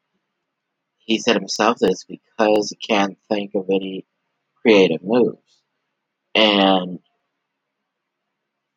he 0.99 1.17
said 1.17 1.35
himself 1.35 1.77
this 1.79 2.03
because 2.03 2.69
he 2.69 2.75
can't 2.75 3.17
think 3.27 3.55
of 3.55 3.65
any 3.71 4.05
creative 4.67 5.01
moves. 5.01 5.61
And 6.35 6.99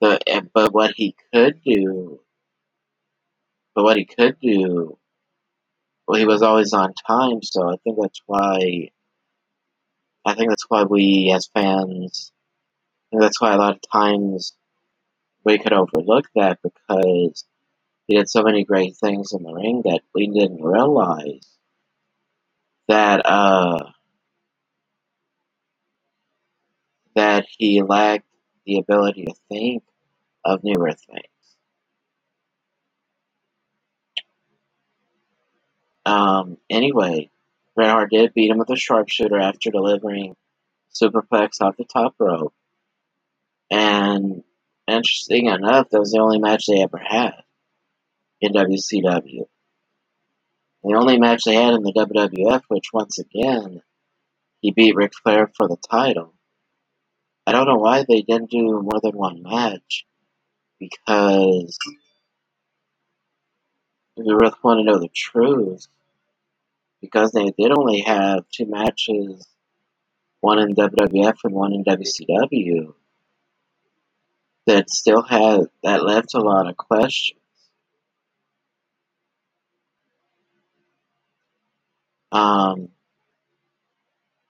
the 0.01 0.49
but 0.55 0.73
what 0.73 0.93
he 0.95 1.17
could 1.33 1.61
do, 1.65 2.21
but 3.75 3.83
what 3.83 3.97
he 3.97 4.05
could 4.05 4.39
do, 4.41 4.99
well, 6.07 6.19
he 6.19 6.27
was 6.27 6.43
always 6.43 6.73
on 6.73 6.95
time. 7.07 7.43
So 7.43 7.69
I 7.69 7.77
think 7.83 7.99
that's 8.01 8.23
why. 8.27 8.91
I 10.25 10.35
think 10.35 10.51
that's 10.51 10.69
why 10.69 10.85
we 10.85 11.33
as 11.35 11.49
fans, 11.55 12.31
that's 13.11 13.41
why 13.41 13.55
a 13.55 13.57
lot 13.57 13.77
of 13.77 13.91
times 13.91 14.53
we 15.45 15.59
could 15.59 15.73
overlook 15.73 16.27
that 16.37 16.59
because 16.63 17.45
he 18.07 18.17
did 18.17 18.29
so 18.29 18.43
many 18.43 18.65
great 18.65 18.97
things 18.97 19.33
in 19.33 19.43
the 19.43 19.53
ring 19.53 19.83
that 19.87 20.03
we 20.15 20.27
didn't 20.27 20.63
realize 20.63 21.49
that 22.89 23.25
uh, 23.25 23.91
that 27.21 27.45
he 27.59 27.83
lacked 27.83 28.25
the 28.65 28.79
ability 28.79 29.27
to 29.27 29.35
think 29.51 29.83
of 30.43 30.65
newer 30.65 30.93
things. 30.93 31.27
Um, 36.07 36.57
anyway, 36.71 37.31
Hart 37.79 38.11
did 38.11 38.33
beat 38.33 38.51
him 38.51 38.57
with 38.57 38.71
a 38.71 38.77
sharpshooter 38.77 39.39
after 39.39 39.71
delivering 39.71 40.35
superplex 40.95 41.61
off 41.61 41.77
the 41.77 41.85
top 41.85 42.15
rope. 42.19 42.55
And 43.71 44.43
interesting 44.89 45.47
enough, 45.47 45.91
that 45.91 46.01
was 46.01 46.13
the 46.13 46.21
only 46.21 46.39
match 46.39 46.65
they 46.67 46.83
ever 46.83 46.99
had 46.99 47.35
in 48.41 48.55
WCW. 48.55 49.47
The 50.85 50.95
only 50.95 51.19
match 51.19 51.43
they 51.45 51.55
had 51.55 51.75
in 51.75 51.83
the 51.83 51.93
WWF, 51.93 52.63
which 52.69 52.95
once 52.95 53.19
again, 53.19 53.83
he 54.63 54.71
beat 54.71 54.97
Ric 54.97 55.13
Flair 55.23 55.51
for 55.55 55.69
the 55.69 55.77
title. 55.77 56.33
I 57.51 57.53
don't 57.53 57.67
know 57.67 57.79
why 57.79 58.05
they 58.09 58.23
didn't 58.23 58.53
do 58.53 58.81
more 58.81 59.01
than 59.03 59.17
one 59.17 59.43
match, 59.43 60.07
because 60.79 61.77
you 64.17 64.37
really 64.37 64.55
want 64.63 64.79
to 64.79 64.85
know 64.85 65.01
the 65.01 65.09
truth, 65.13 65.89
because 67.01 67.33
they 67.33 67.51
did 67.59 67.77
only 67.77 68.03
have 68.03 68.45
two 68.55 68.67
matches, 68.67 69.49
one 70.39 70.61
in 70.61 70.77
WWF 70.77 71.39
and 71.43 71.53
one 71.53 71.73
in 71.73 71.83
WCW, 71.83 72.95
that 74.67 74.89
still 74.89 75.23
had 75.23 75.63
that 75.83 76.05
left 76.05 76.35
a 76.35 76.41
lot 76.41 76.69
of 76.69 76.77
questions. 76.77 77.41
Um, 82.31 82.91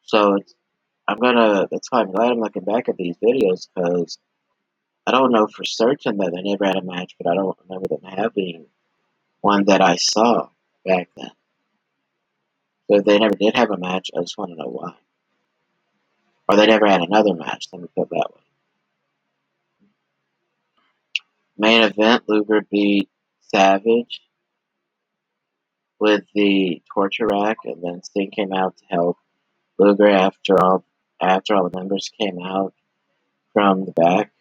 so 0.02 0.34
it's, 0.34 0.54
I'm 1.10 1.18
gonna. 1.18 1.66
That's 1.68 1.90
why 1.90 2.02
I'm 2.02 2.12
glad 2.12 2.30
I'm 2.30 2.38
looking 2.38 2.62
back 2.62 2.88
at 2.88 2.96
these 2.96 3.16
videos 3.16 3.66
because 3.74 4.18
I 5.04 5.10
don't 5.10 5.32
know 5.32 5.48
for 5.48 5.64
certain 5.64 6.18
that 6.18 6.30
they 6.32 6.42
never 6.42 6.64
had 6.64 6.76
a 6.76 6.82
match, 6.82 7.16
but 7.18 7.28
I 7.28 7.34
don't 7.34 7.58
remember 7.68 7.88
them 7.88 8.04
having 8.04 8.66
one 9.40 9.64
that 9.64 9.80
I 9.80 9.96
saw 9.96 10.50
back 10.86 11.08
then. 11.16 11.32
So 12.88 12.98
if 12.98 13.04
they 13.04 13.18
never 13.18 13.34
did 13.34 13.56
have 13.56 13.72
a 13.72 13.76
match, 13.76 14.10
I 14.16 14.20
just 14.20 14.38
want 14.38 14.52
to 14.52 14.56
know 14.56 14.68
why. 14.68 14.94
Or 16.48 16.56
they 16.56 16.66
never 16.66 16.86
had 16.86 17.00
another 17.00 17.34
match, 17.34 17.66
let 17.72 17.82
me 17.82 17.88
put 17.96 18.10
that 18.10 18.28
way. 18.32 18.42
Main 21.58 21.82
event, 21.82 22.22
Luger 22.28 22.60
beat 22.70 23.08
Savage 23.40 24.20
with 25.98 26.22
the 26.36 26.82
torture 26.94 27.26
rack, 27.26 27.58
and 27.64 27.82
then 27.82 28.02
Sting 28.04 28.30
came 28.30 28.52
out 28.52 28.76
to 28.76 28.84
help 28.88 29.16
Luger 29.76 30.08
after 30.08 30.62
all 30.62 30.84
after 31.20 31.54
all 31.54 31.68
the 31.68 31.78
members 31.78 32.10
came 32.18 32.38
out 32.40 32.74
from 33.52 33.84
the 33.84 33.92
back. 33.92 34.32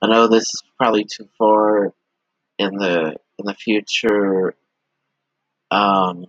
I 0.00 0.08
know 0.08 0.26
this 0.26 0.42
is 0.42 0.62
probably 0.76 1.04
too 1.04 1.28
far 1.38 1.92
in 2.58 2.76
the 2.76 3.16
in 3.38 3.46
the 3.46 3.54
future 3.54 4.54
um, 5.70 6.26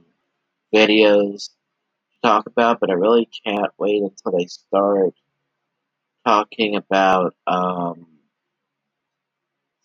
videos 0.73 1.49
to 1.49 2.21
talk 2.23 2.45
about, 2.45 2.79
but 2.79 2.91
I 2.91 2.93
really 2.93 3.27
can't 3.45 3.71
wait 3.79 4.03
until 4.03 4.37
they 4.37 4.45
start 4.45 5.15
talking 6.25 6.75
about 6.75 7.35
um, 7.47 8.07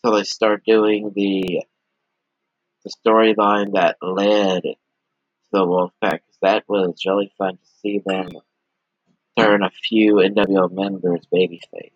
until 0.03 0.19
they 0.19 0.25
start 0.25 0.65
doing 0.67 1.13
the 1.15 1.63
the 2.85 2.93
storyline 3.05 3.73
that 3.73 3.97
led 4.03 4.63
the 5.53 5.61
Wolfpack. 5.61 6.21
that 6.43 6.65
was 6.69 7.03
really 7.07 7.33
fun 7.39 7.57
to 7.57 7.71
see 7.81 8.03
them 8.05 8.29
turn 9.39 9.63
a 9.63 9.71
few 9.71 10.15
NWO 10.15 10.71
members 10.71 11.27
babyface. 11.33 11.93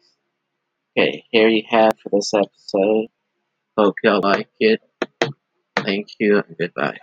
Okay, 0.97 1.25
here 1.31 1.49
you 1.49 1.63
have 1.69 1.93
for 2.03 2.11
this 2.11 2.33
episode. 2.35 3.07
Hope 3.77 3.97
y'all 4.03 4.21
like 4.23 4.49
it. 4.61 4.81
Thank 5.77 6.09
you 6.21 6.37
and 6.37 6.57
goodbye. 6.59 6.99